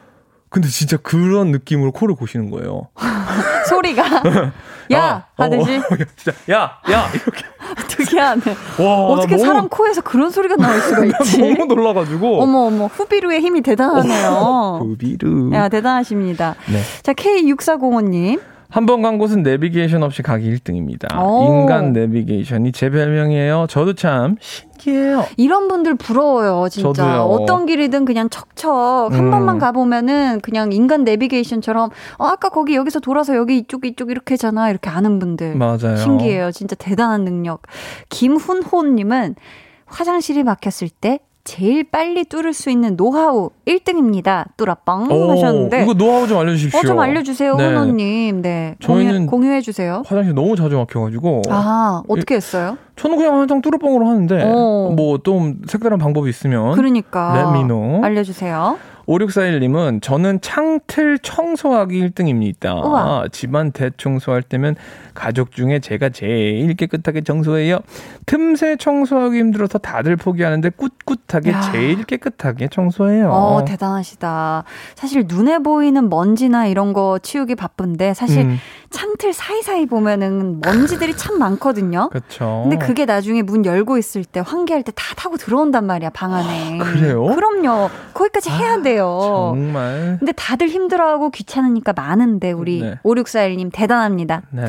[0.50, 2.88] 근데 진짜 그런 느낌으로 코를 고시는 거예요.
[3.68, 4.04] 소리가
[4.92, 7.44] 야 아, 하듯이 어, 어, 진짜 야, 야 이렇게
[7.88, 8.42] 특이하네.
[8.80, 11.40] 와, 어떻게 너무, 사람 코에서 그런 소리가 나올 수가 있지?
[11.40, 12.42] 너무 놀라가지고.
[12.42, 14.80] 어머 어머 후비루의 힘이 대단하네요.
[14.82, 15.52] 후비루.
[15.54, 16.56] 야 대단하십니다.
[16.72, 16.82] 네.
[17.04, 18.40] 자 K6405님.
[18.72, 21.20] 한 번 간 곳은 내비게이션 없이 가기 1등입니다.
[21.22, 21.44] 오.
[21.62, 23.68] 인간 내비게이션이 제 별명이에요.
[23.70, 25.26] 저도 참 신기해요.
[25.38, 26.94] 이런 분들 부러워요, 진짜.
[27.04, 27.22] 저도요.
[27.24, 29.30] 어떤 길이든 그냥 척척 한 음.
[29.32, 34.90] 번만 가보면은 그냥 인간 내비게이션처럼 어, 아까 거기 여기서 돌아서 여기 이쪽 이쪽 이렇게잖아 이렇게
[34.90, 35.56] 아는 분들.
[35.58, 35.98] 맞아요.
[35.98, 36.52] 신기해요.
[36.52, 37.62] 진짜 대단한 능력.
[38.10, 39.36] 김훈호님은
[39.86, 44.46] 화장실이 막혔을 때 제일 빨리 뚫을 수 있는 노하우 1등입니다.
[44.58, 46.80] 뚜라빵 하셨는데 이거 노하우 좀 알려주십시오.
[46.80, 47.68] 어, 좀 알려주세요, 네.
[47.68, 48.42] 훈호님.
[48.42, 50.04] 네, 저희는 공유, 해주세요.
[50.06, 52.78] 화장실 너무 자주 막혀가지고 아 어떻게 했어요?
[52.96, 54.94] 저는 그냥 항상 뚜루뻥으로 하는데 어.
[54.96, 58.78] 뭐좀 색다른 방법이 있으면 그러니까 레미노 알려주세요.
[59.12, 62.84] 5641님은 저는 창틀 청소하기 1등입니다.
[62.84, 63.26] 우와.
[63.32, 64.76] 집안 대청소할 때면
[65.14, 67.80] 가족 중에 제가 제일 깨끗하게 청소해요.
[68.26, 71.62] 틈새 청소하기 힘들어서 다들 포기하는데 꿋꿋하게 야.
[71.72, 73.32] 제일 깨끗하게 청소해요.
[73.32, 74.64] 어, 대단하시다.
[74.96, 78.58] 사실 눈에 보이는 먼지나 이런 거 치우기 바쁜데 사실 음.
[78.92, 82.10] 창틀 사이사이 보면은 먼지들이 참 많거든요.
[82.10, 82.62] 그렇죠.
[82.70, 86.80] 근데 그게 나중에 문 열고 있을 때 환기할 때 다 타고 들어온단 말이야, 방 안에.
[86.80, 87.24] 아, 그래요?
[87.26, 87.90] 그럼요.
[88.14, 89.18] 거기까지 해야 아, 돼요.
[89.54, 90.18] 정말.
[90.20, 92.96] 근데 다들 힘들어하고 귀찮으니까 많은데 우리 네.
[93.04, 94.44] 5641님 대단합니다.
[94.52, 94.68] 네.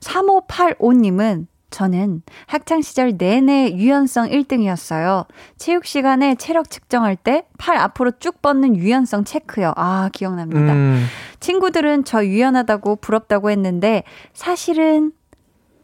[0.00, 5.26] 3585님은 저는 학창시절 내내 유연성 1등이었어요.
[5.56, 9.72] 체육 시간에 체력 측정할 때 팔 앞으로 쭉 뻗는 유연성 체크요.
[9.76, 10.72] 아, 기억납니다.
[10.72, 11.06] 음.
[11.38, 14.02] 친구들은 저 유연하다고 부럽다고 했는데
[14.32, 15.12] 사실은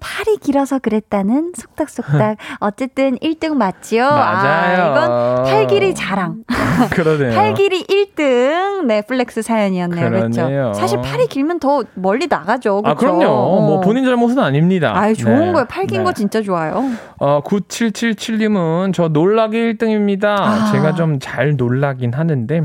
[0.01, 2.37] 팔이 길어서 그랬다는 속닥속닥.
[2.61, 4.09] 어쨌든 1등 맞지요?
[4.09, 4.83] 맞아요.
[4.83, 6.45] 아, 이건 팔 길이 자랑.
[6.93, 7.35] 그러네요.
[7.35, 8.85] 팔 길이 1등.
[8.87, 10.09] 네, flex 사연이었네요.
[10.11, 10.73] 그렇죠.
[10.75, 12.83] 사실 팔이 길면 더 멀리 나가죠.
[12.83, 12.91] 그렇죠?
[12.91, 13.27] 아, 그럼요.
[13.27, 14.93] 뭐 본인 잘못은 아닙니다.
[14.97, 15.53] 아, 좋은 네.
[15.53, 15.67] 거예요.
[15.69, 16.15] 팔 긴거 네.
[16.15, 16.85] 진짜 좋아요.
[17.19, 20.25] 어, 9777님은 저 놀라기 1등입니다.
[20.27, 20.71] 아.
[20.73, 22.63] 제가 좀 잘 놀라긴 하는데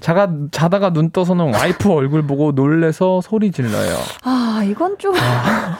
[0.00, 3.96] 자가, 자다가 눈 떠서는 와이프 얼굴 보고 놀래서 소리 질러요.
[4.24, 5.14] 아, 이건 좀.
[5.14, 5.78] 아,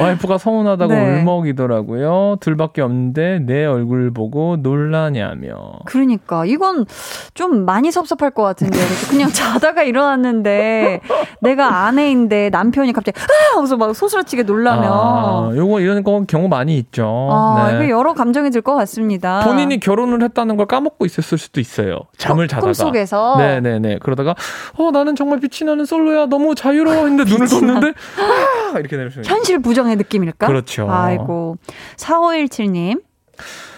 [0.00, 1.18] 와이프가 서운하다고 네.
[1.20, 2.36] 울먹이더라고요.
[2.40, 5.72] 둘밖에 없는데 내 얼굴 보고 놀라냐며.
[5.84, 6.44] 그러니까.
[6.46, 6.86] 이건
[7.34, 8.78] 좀 많이 섭섭할 것 같은데.
[9.10, 11.00] 그냥 자다가 일어났는데
[11.40, 13.56] 내가 아내인데 남편이 갑자기 아!
[13.56, 14.84] 하면서 막 소스라치게 놀라면.
[14.90, 17.28] 아, 요거 이런 거 경우 많이 있죠.
[17.32, 17.90] 아, 네.
[17.90, 19.40] 여러 감정이 들 것 같습니다.
[19.44, 22.00] 본인이 결혼을 했다는 걸 까먹고 있었을 수도 있어요.
[22.18, 22.66] 잠을 어, 자다가.
[22.66, 23.39] 꿈속에서.
[23.40, 23.98] 네네네.
[23.98, 24.34] 그러다가
[24.76, 29.60] 어 나는 정말 빛이 나는 솔로야 너무 자유로워 했는데 눈을 떴는데 아 이렇게 수 현실
[29.60, 30.46] 부정의 느낌일까?
[30.46, 30.86] 그렇죠.
[30.90, 31.56] 아이고
[31.96, 33.02] 4517님.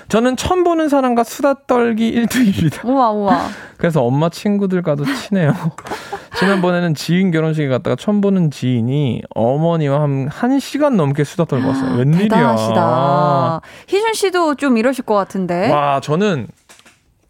[0.08, 2.84] 저는 처음 보는 사람과 수다 떨기 1등입니다.
[2.84, 3.46] 우와, 우와.
[3.78, 5.54] 그래서 엄마 친구들과도 친해요.
[6.38, 11.96] 지난번에는 지인 결혼식에 갔다가 처음 보는 지인이 어머니와 한, 한 시간 넘게 수다 떨었어요.
[11.98, 12.28] 웬일이야.
[12.28, 13.60] 대단하시다.
[13.88, 15.70] 희준 씨도 좀 이러실 것 같은데.
[15.70, 16.48] 와, 저는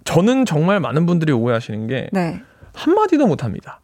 [0.05, 2.41] 저는 정말 많은 분들이 오해하시는 게 네.
[2.75, 3.81] 한마디도 못합니다.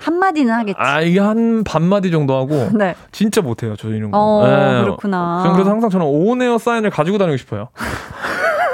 [0.00, 0.76] 한마디는 하겠지.
[0.78, 2.70] 아, 이게 한 반마디 정도 하고.
[2.76, 2.94] 네.
[3.12, 4.18] 진짜 못해요, 저 이런 거.
[4.18, 4.80] 어, 네.
[4.82, 5.52] 그렇구나.
[5.54, 7.68] 그래서 항상 저는 온에어 사인을 가지고 다니고 싶어요.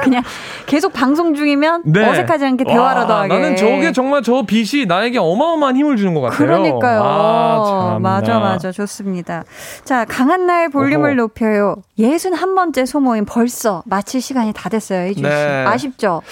[0.07, 0.23] 그냥
[0.67, 2.09] 계속 방송 중이면 네.
[2.09, 3.35] 어색하지 않게 대화라도 와, 하게.
[3.35, 6.39] 나는 저게 정말 저 빛이 나에게 어마어마한 힘을 주는 것 같아요.
[6.39, 7.03] 그러니까요.
[7.05, 8.73] 아, 맞아, 맞아.
[8.73, 9.45] 좋습니다.
[9.85, 11.17] 자, 강한 나의 볼륨을 어허.
[11.17, 11.77] 높여요.
[11.99, 15.07] 61번째 소모임 벌써 마칠 시간이 다 됐어요.
[15.09, 15.29] 이준 씨.
[15.29, 15.65] 네.
[15.67, 16.23] 아쉽죠?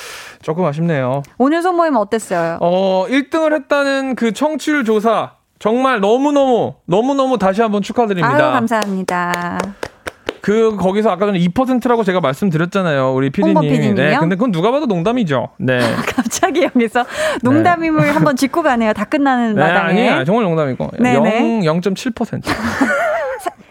[0.43, 1.22] 조금 아쉽네요.
[1.39, 2.59] 오늘 소모임 어땠어요?
[2.61, 8.35] 어, 1등을 했다는 그 청취율 조사 정말 너무너무 너무너무 다시 한번 축하드립니다.
[8.35, 9.59] 아유, 감사합니다.
[10.45, 13.15] 그 거기서 아까 전에 2%라고 제가 말씀드렸잖아요.
[13.15, 13.95] 우리 피디님.
[13.95, 15.49] 네, 근데 그건 누가 봐도 농담이죠.
[15.57, 15.79] 네.
[16.15, 17.07] 갑자기 여기서
[17.43, 18.11] 농담임을 네.
[18.11, 18.93] 한번 짚고 가네요.
[18.93, 20.07] 다 끝나는 네, 마당에.
[20.07, 20.25] 아니에요.
[20.27, 20.91] 정말 농담이고.
[20.99, 21.65] 네네.
[21.65, 22.43] 0 0.7%.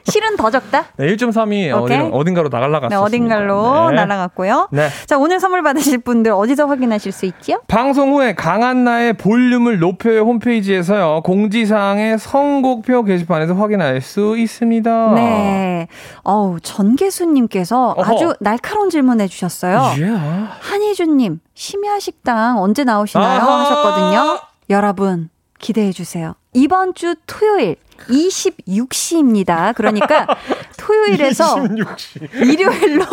[0.05, 0.85] 실은 더 적다?
[0.97, 2.99] 네, 1.3이 어디, 어딘가로 나갈라갔어요.
[2.99, 3.95] 네, 어딘가로 네.
[3.95, 4.69] 날아갔고요.
[4.71, 4.89] 네.
[5.05, 7.61] 자, 오늘 선물 받으실 분들 어디서 확인하실 수 있지요?
[7.67, 11.21] 방송 후에 강한나의 볼륨을 높여요 홈페이지에서요.
[11.23, 15.13] 공지사항의 선곡표 게시판에서 확인할 수 있습니다.
[15.15, 15.87] 네.
[16.23, 19.79] 어우, 전계수님께서 아주 날카로운 질문 해 주셨어요.
[19.79, 20.19] Yeah.
[20.61, 23.41] 한희준님, 심야식당 언제 나오시나요?
[23.41, 23.59] 아하.
[23.61, 24.39] 하셨거든요.
[24.69, 26.33] 여러분, 기대해 주세요.
[26.53, 27.75] 이번 주 토요일
[28.07, 29.73] 26시입니다.
[29.75, 30.27] 그러니까
[30.77, 32.33] 토요일에서 26시.
[32.45, 33.05] 일요일로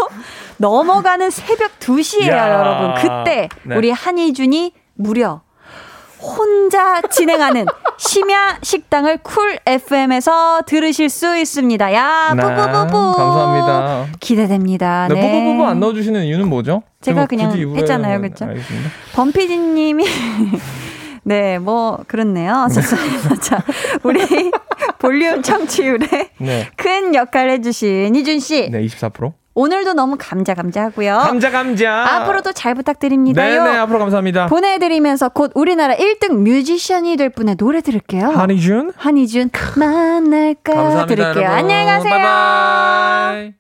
[0.57, 2.59] 넘어가는 새벽 2시예요, 야.
[2.59, 2.94] 여러분.
[2.94, 3.76] 그때 네.
[3.76, 5.42] 우리 한희준이 무려
[6.21, 7.66] 혼자 진행하는
[7.99, 11.93] 심야 식당을 쿨 FM에서 들으실 수 있습니다.
[11.95, 13.12] 야, 네, 뿌뿌뿌뿌.
[13.16, 14.07] 감사합니다.
[14.21, 15.09] 기대됩니다.
[15.09, 15.14] 네.
[15.14, 15.21] 네.
[15.21, 16.83] 뿌뿌뿌뿌 안 넣어주시는 이유는 뭐죠?
[17.01, 18.21] 제가 그냥 했잖아요.
[18.21, 18.47] 그렇죠?
[19.14, 20.05] 범피디 님이
[21.23, 22.66] 네, 뭐 그렇네요.
[23.41, 23.62] 자,
[24.03, 24.21] 우리
[24.99, 26.68] 볼륨 청취율에 네.
[26.77, 28.68] 큰 역할 해주신 이준 씨.
[28.71, 29.33] 네, 24%.
[29.55, 31.16] 오늘도 너무 감자 감자 하고요.
[31.18, 31.90] 감자 감자.
[31.92, 33.64] 앞으로도 잘 부탁드립니다요.
[33.64, 34.46] 네, 네, 앞으로 감사합니다.
[34.46, 38.28] 보내드리면서 곧 우리나라 1등 뮤지션이 될 분의 노래 들을게요.
[38.28, 38.92] 한이준.
[38.96, 41.44] 한이준 만날까 감사합니다, 들을게요.
[41.44, 41.59] 여러분.
[41.59, 42.14] 안녕히 가세요.
[42.14, 43.55] 바이바이.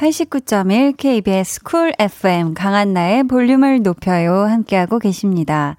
[0.00, 5.76] 89.1 KBS 쿨 FM 강한나의 볼륨을 높여요 함께하고 계십니다.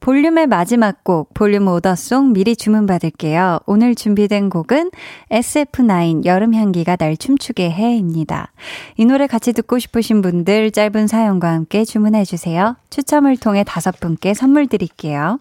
[0.00, 3.60] 볼륨의 마지막 곡 볼륨 오더송 미리 주문받을게요.
[3.66, 4.90] 오늘 준비된 곡은
[5.30, 8.52] SF9 여름 향기가 날 춤추게 해입니다.
[8.98, 12.76] 이 노래 같이 듣고 싶으신 분들 짧은 사연과 함께 주문해 주세요.
[12.90, 15.38] 추첨을 통해 다섯 분께 선물 드릴게요.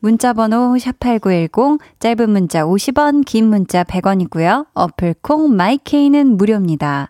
[0.00, 4.66] 문자번호 샵8910, 짧은 문자 50원, 긴 문자 100원이고요.
[4.74, 7.08] 어플 콩 마이케이는 무료입니다.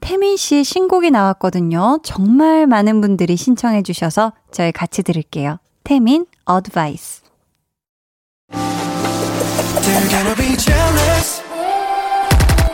[0.00, 1.98] 태민 씨의 신곡이 나왔거든요.
[2.02, 5.58] 정말 많은 분들이 신청해 주셔서 저희 같이 들을게요.
[5.84, 7.22] 태민 어드바이스.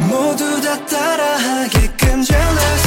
[0.09, 2.86] 모두 다 따라하게끔 jealous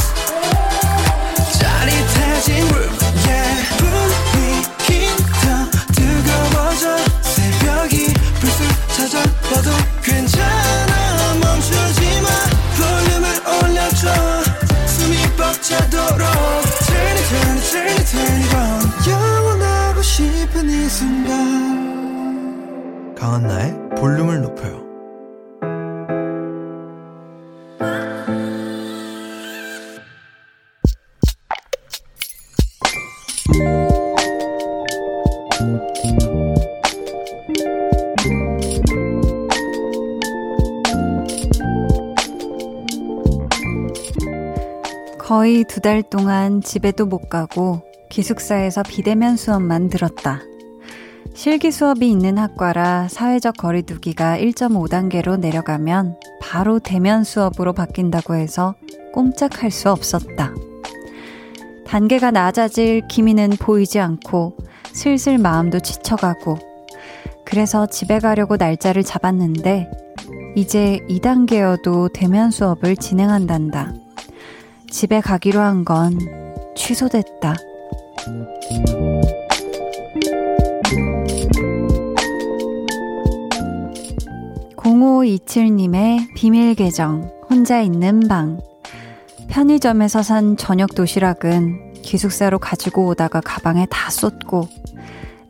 [45.80, 50.42] 두 달 동안 집에도 못 가고 기숙사에서 비대면 수업만 들었다.
[51.34, 58.76] 실기 수업이 있는 학과라 사회적 거리두기가 1.5단계로 내려가면 바로 대면 수업으로 바뀐다고 해서
[59.14, 60.54] 꼼짝할 수 없었다.
[61.88, 64.58] 단계가 낮아질 기미는 보이지 않고
[64.92, 66.58] 슬슬 마음도 지쳐가고
[67.46, 69.90] 그래서 집에 가려고 날짜를 잡았는데
[70.58, 74.09] 이제 2단계여도 대면 수업을 진행한단다.
[74.90, 76.18] 집에 가기로 한 건
[76.76, 77.56] 취소됐다.
[84.78, 88.60] 0527님의 비밀 계정, 혼자 있는 방.
[89.48, 94.68] 편의점에서 산 저녁 도시락은 기숙사로 가지고 오다가 가방에 다 쏟고,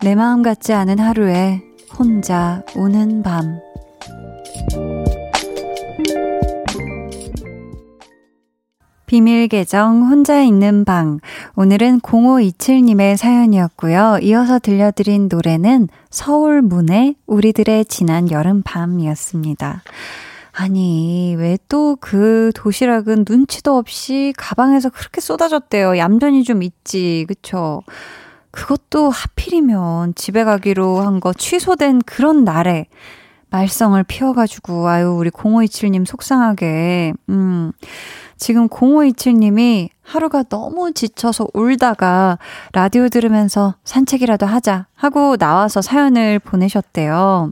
[0.01, 1.61] 내 마음 같지 않은 하루에
[1.97, 3.59] 혼자 우는 밤.
[9.09, 11.19] 비밀 계정 혼자 있는 방.
[11.55, 14.19] 오늘은 0527님의 사연이었고요.
[14.21, 19.81] 이어서 들려드린 노래는 서울문의 우리들의 지난 여름 밤이었습니다.
[20.51, 25.97] 아니, 왜 또 그 도시락은 눈치도 없이 가방에서 그렇게 쏟아졌대요.
[25.97, 27.25] 얌전히 좀 있지.
[27.27, 27.81] 그쵸?
[28.51, 32.85] 그것도 하필이면 집에 가기로 한 거 취소된 그런 날에
[33.49, 37.71] 말썽을 피워가지고, 아유, 우리 0527님 속상하게, 음.
[38.37, 42.39] 지금 0527님이 하루가 너무 지쳐서 울다가
[42.71, 47.51] 라디오 들으면서 산책이라도 하자 하고 나와서 사연을 보내셨대요.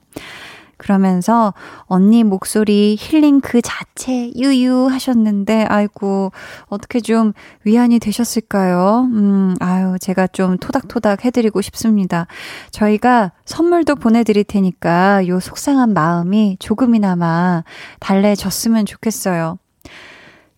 [0.78, 1.54] 그러면서
[1.84, 6.32] 언니 목소리 힐링 그 자체 유유 하셨는데 아이고
[6.68, 9.10] 어떻게 좀 위안이 되셨을까요?
[9.12, 12.28] 음 아유 제가 좀 토닥토닥 해드리고 싶습니다.
[12.72, 17.64] 저희가 선물도 보내드릴 테니까 요 속상한 마음이 조금이나마
[18.00, 19.58] 달래졌으면 좋겠어요.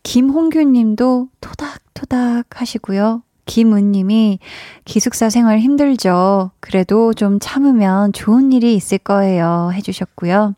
[0.04, 3.24] 김홍규 님도 토닥토닥 하시고요.
[3.50, 4.38] 김은 님이
[4.86, 6.52] 기숙사 생활 힘들죠.
[6.60, 9.72] 그래도 좀 참으면 좋은 일이 있을 거예요.
[9.74, 10.54] 해주셨고요.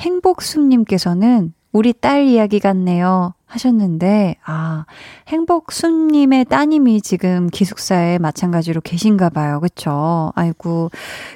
[0.00, 3.34] 행복숨 님께서는 우리 딸 이야기 같네요.
[3.46, 4.84] 하셨는데, 아,
[5.28, 9.60] 행복순님의 따님이 지금 기숙사에 마찬가지로 계신가 봐요.
[9.60, 10.32] 그쵸?
[10.34, 10.90] 아이고,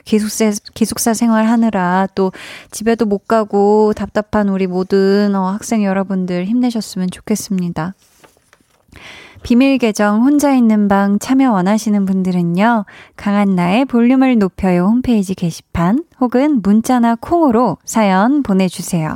[0.05, 2.33] 기숙사, 기숙사 생활 하느라 또
[2.73, 7.95] 집에도 못 가고 답답한 우리 모든 어, 학생 여러분들 힘내셨으면 좋겠습니다.
[9.49, 12.85] 비밀 계정 혼자 있는 방 참여 원하시는 분들은요,
[13.17, 19.15] 강한나의 볼륨을 높여요 홈페이지 게시판 혹은 문자나 콩으로 사연 보내주세요.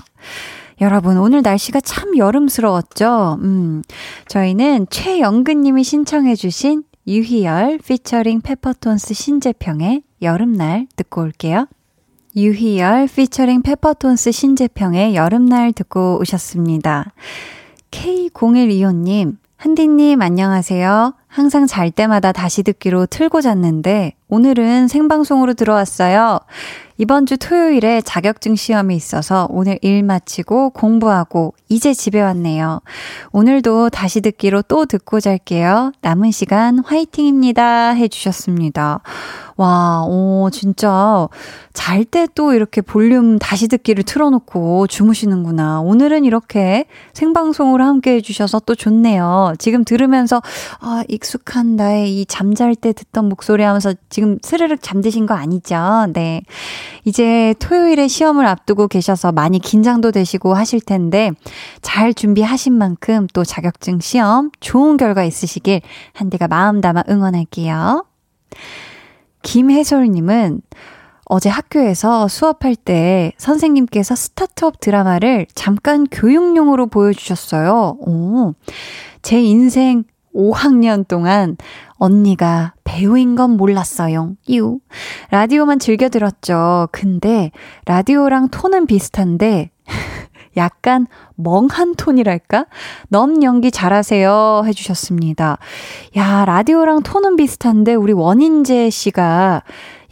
[0.81, 3.41] 여러분, 오늘 날씨가 참 여름스러웠죠?
[3.43, 3.83] 음,
[4.27, 11.67] 저희는 최영근님이 신청해주신 유희열 피처링 페퍼톤스 신재평의 여름날 듣고 올게요.
[12.35, 17.13] 유희열 피처링 페퍼톤스 신재평의 여름날 듣고 오셨습니다.
[17.91, 21.15] K0125님, 한디님 안녕하세요.
[21.29, 26.41] 항상 잘 때마다 다시 듣기로 틀고 잤는데 오늘은 생방송으로 들어왔어요.
[26.99, 32.81] 이번 주 토요일에 자격증 시험이 있어서 오늘 일 마치고 공부하고 이제 집에 왔네요.
[33.31, 35.93] 오늘도 다시 듣기로 또 듣고 잘게요.
[36.01, 37.91] 남은 시간 화이팅입니다.
[37.91, 39.03] 해주셨습니다.
[39.57, 41.29] 와, 오, 진짜
[41.73, 45.81] 잘 때 또 이렇게 볼륨 다시 듣기를 틀어놓고 주무시는구나.
[45.81, 49.55] 오늘은 이렇게 생방송으로 함께 해주셔서 또 좋네요.
[49.59, 50.41] 지금 들으면서,
[50.81, 56.07] 아, 익숙한 나의 이 잠잘 때 듣던 목소리 하면서 지금 스르륵 잠드신 거 아니죠?
[56.13, 56.43] 네.
[57.05, 61.31] 이제 토요일에 시험을 앞두고 계셔서 많이 긴장도 되시고 하실 텐데
[61.81, 65.81] 잘 준비하신 만큼 또 자격증 시험 좋은 결과 있으시길
[66.15, 68.05] 한디가 마음 담아 응원할게요.
[69.43, 70.63] 김혜솔님은
[71.27, 77.97] 어제 학교에서 수업할 때 선생님께서 스타트업 드라마를 잠깐 교육용으로 보여주셨어요.
[78.01, 78.55] 오,
[79.23, 81.57] 제 인생 5학년 동안
[81.95, 84.35] 언니가 배우인 건 몰랐어요.
[84.51, 84.81] 유.
[85.31, 86.89] 라디오만 즐겨 들었죠.
[86.91, 87.51] 근데
[87.87, 89.71] 라디오랑 톤은 비슷한데
[90.57, 92.67] 약간 멍한 톤이랄까?
[93.09, 94.63] 넘 연기 잘하세요.
[94.67, 95.59] 해주셨습니다.
[96.17, 99.63] 야, 라디오랑 톤은 비슷한데 우리 원인재 씨가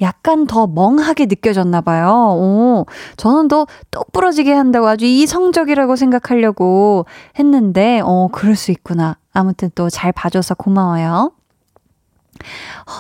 [0.00, 2.08] 약간 더 멍하게 느껴졌나 봐요.
[2.38, 2.86] 오,
[3.16, 7.06] 저는 더 똑 부러지게 한다고 아주 이성적이라고 생각하려고
[7.38, 9.16] 했는데, 어, 그럴 수 있구나.
[9.32, 11.32] 아무튼 또 잘 봐줘서 고마워요.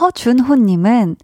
[0.00, 1.16] 허준호님은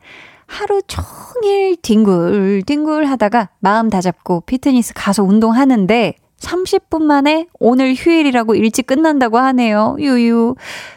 [0.46, 9.38] 하루 종일 뒹굴뒹굴 하다가 마음 다잡고 피트니스 가서 운동하는데 30분 만에 오늘 휴일이라고 일찍 끝난다고
[9.38, 9.96] 하네요.
[9.98, 10.54] 유유.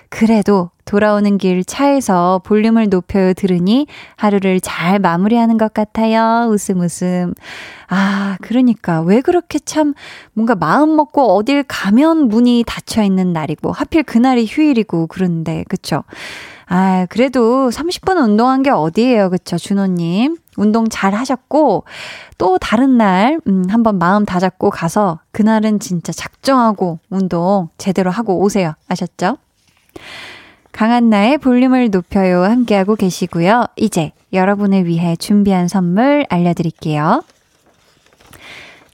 [0.09, 3.85] 그래도 돌아오는 길 차에서 볼륨을 높여 들으니
[4.15, 6.49] 하루를 잘 마무리하는 것 같아요.
[6.49, 7.33] 웃음 웃음.
[7.87, 9.93] 아, 그러니까 왜 그렇게 참
[10.33, 16.03] 뭔가 마음 먹고 어딜 가면 문이 닫혀 있는 날이고 하필 그날이 휴일이고 그런데 그쵸?
[16.72, 19.32] 아, 그래도 30분 운동한 게 어디예요.
[19.32, 20.38] 그쵸, 준호님.
[20.55, 21.84] 운동 잘 하셨고,
[22.38, 28.74] 또 다른 날, 음, 한번 마음 다잡고 가서, 그날은 진짜 작정하고 운동 제대로 하고 오세요.
[28.88, 29.38] 아셨죠?
[30.71, 32.43] 강한나의 볼륨을 높여요.
[32.43, 33.65] 함께하고 계시고요.
[33.76, 37.24] 이제 여러분을 위해 준비한 선물 알려드릴게요.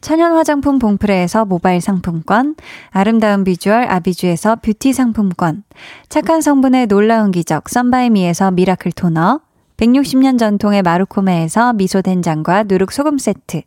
[0.05, 2.53] 천연 화장품 봉프레에서 모바일 상품권,
[2.91, 5.63] 아름다운 비주얼 아비주에서 뷰티 상품권,
[6.09, 9.39] 착한 성분의 놀라운 기적 썬바이미에서 miracle 토너,
[9.77, 13.63] 160년 전통의 마루코메에서 미소 된장과 누룩 소금 세트,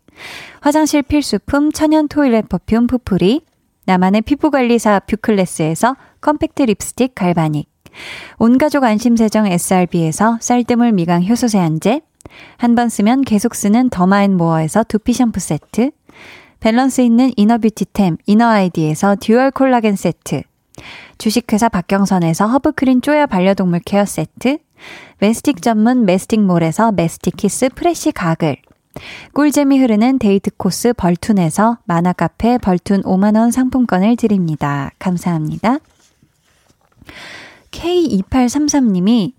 [0.61, 3.41] 화장실 필수품 천연 toilet perfume 푸푸리,
[3.87, 7.69] 나만의 피부관리사 뷰클래스에서 컴팩트 립스틱 galvanic,
[8.39, 12.03] 온가족 안심세정 SRB에서 쌀뜨물 미강 효소 세안제,
[12.59, 15.91] 한 번 쓰면 계속 쓰는 더마앤모어에서 두피 샴푸 세트,
[16.61, 20.43] 밸런스 있는 inner beauty템 이너아이디에서 dual 콜라겐 세트,
[21.19, 24.59] 주식회사 박경선에서 허브크린 쪼야 반려동물 케어 세트,
[25.19, 28.57] 메스틱 전문 메스틱몰에서 메스틱 키스 프레쉬 가글,
[29.33, 34.91] 꿀잼이 흐르는 데이트 코스 벌툰에서 만화카페 벌툰 5만원 상품권을 드립니다.
[34.99, 35.79] 감사합니다.
[37.71, 39.33] K2833님이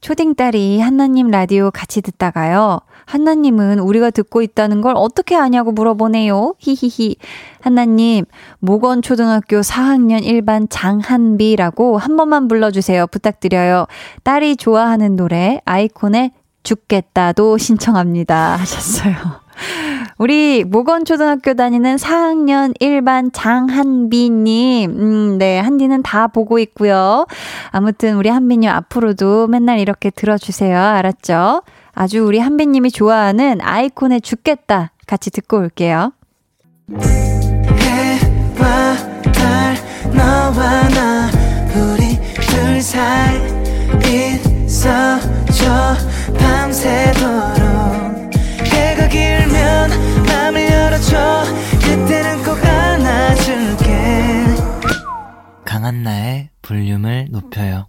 [0.00, 2.80] 초딩딸이 한나님 라디오 같이 듣다가요.
[3.08, 6.54] 한나님은 우리가 듣고 있다는 걸 어떻게 아냐고 물어보네요.
[6.58, 7.16] 히히히.
[7.62, 8.26] 한나님,
[8.58, 13.06] 모건 초등학교 4학년 1반 장한비라고 한 번만 불러주세요.
[13.06, 13.86] 부탁드려요.
[14.24, 16.32] 딸이 좋아하는 노래, 아이콘의
[16.62, 18.56] 죽겠다도 신청합니다.
[18.56, 19.14] 하셨어요.
[20.18, 27.26] 우리 모건 초등학교 다니는 4학년 1반 장한비님, 음, 네, 한디는 다 보고 있고요.
[27.70, 30.78] 아무튼 우리 한비님 앞으로도 맨날 이렇게 들어주세요.
[30.78, 31.62] 알았죠?
[32.00, 36.12] 아주 우리 한비님이 좋아하는 아이콘의 죽겠다 같이 듣고 올게요.
[37.80, 38.94] 해와
[39.32, 39.74] 달,
[40.14, 41.28] 너와 나,
[41.74, 43.36] 우리 둘 사이
[44.64, 45.96] 있어줘,
[46.38, 47.66] 밤새도록.
[48.62, 49.90] 해가 길면
[50.24, 51.42] 맘을 열어줘
[51.82, 54.44] 그때는 꼭 안아줄게
[55.64, 57.88] 강한나의 볼륨을 높여요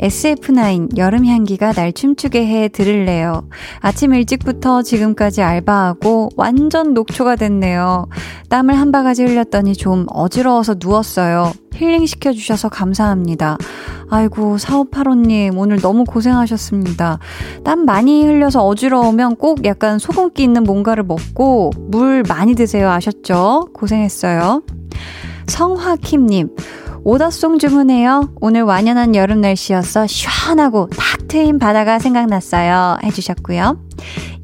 [0.00, 3.48] SF9 여름 향기가 날 춤추게 해 들을래요.
[3.80, 8.06] 아침 일찍부터 지금까지 알바하고 완전 녹초가 됐네요.
[8.48, 11.52] 땀을 한 바가지 흘렸더니 좀 어지러워서 누웠어요.
[11.74, 13.58] 힐링 시켜 주셔서 감사합니다.
[14.08, 17.18] 아이고, 4585님, 오늘 너무 고생하셨습니다.
[17.64, 22.90] 땀 많이 흘려서 어지러우면 꼭 약간 소금기 있는 뭔가를 먹고 물 많이 드세요.
[22.90, 23.68] 아셨죠?
[23.74, 24.62] 고생했어요.
[25.48, 26.50] 성화킴님,
[27.08, 28.32] 오더송 주문해요.
[28.40, 32.96] 오늘 완연한 여름 날씨여서 시원하고 탁 트인 바다가 생각났어요.
[33.04, 33.85] 해주셨고요.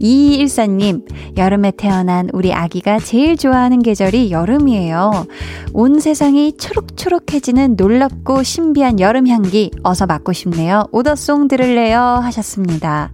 [0.01, 1.05] 2214님,
[1.37, 5.27] 여름에 태어난 우리 아기가 제일 좋아하는 계절이 여름이에요.
[5.73, 10.87] 온 세상이 초록초록해지는 놀랍고 신비한 여름 향기 어서 맡고 싶네요.
[10.93, 12.01] 오더송 들을래요?
[12.01, 13.13] 하셨습니다.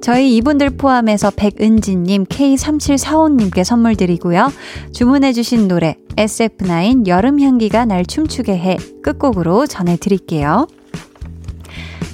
[0.00, 4.52] 저희 이분들 포함해서 백은지님, K3745님께 선물 드리고요.
[4.92, 10.66] 주문해주신 노래 SF9 여름 향기가 날 춤추게 해 끝곡으로 전해드릴게요.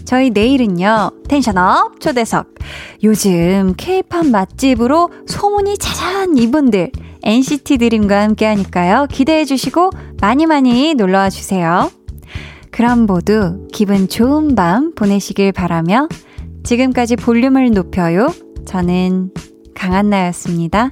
[0.04, 2.54] 저희 내일은요, 텐션업 초대석.
[3.02, 6.90] 요즘 케이팝 맛집으로 소문이 자자한 이분들,
[7.22, 9.06] NCT 드림과 함께 하니까요.
[9.10, 9.90] 기대해 주시고
[10.20, 11.90] 많이 많이 놀러 와 주세요.
[12.70, 16.08] 그럼 모두 기분 좋은 밤 보내시길 바라며
[16.64, 18.28] 지금까지 볼륨을 높여요.
[18.66, 19.30] 저는
[19.74, 20.90] 강한나였습니다.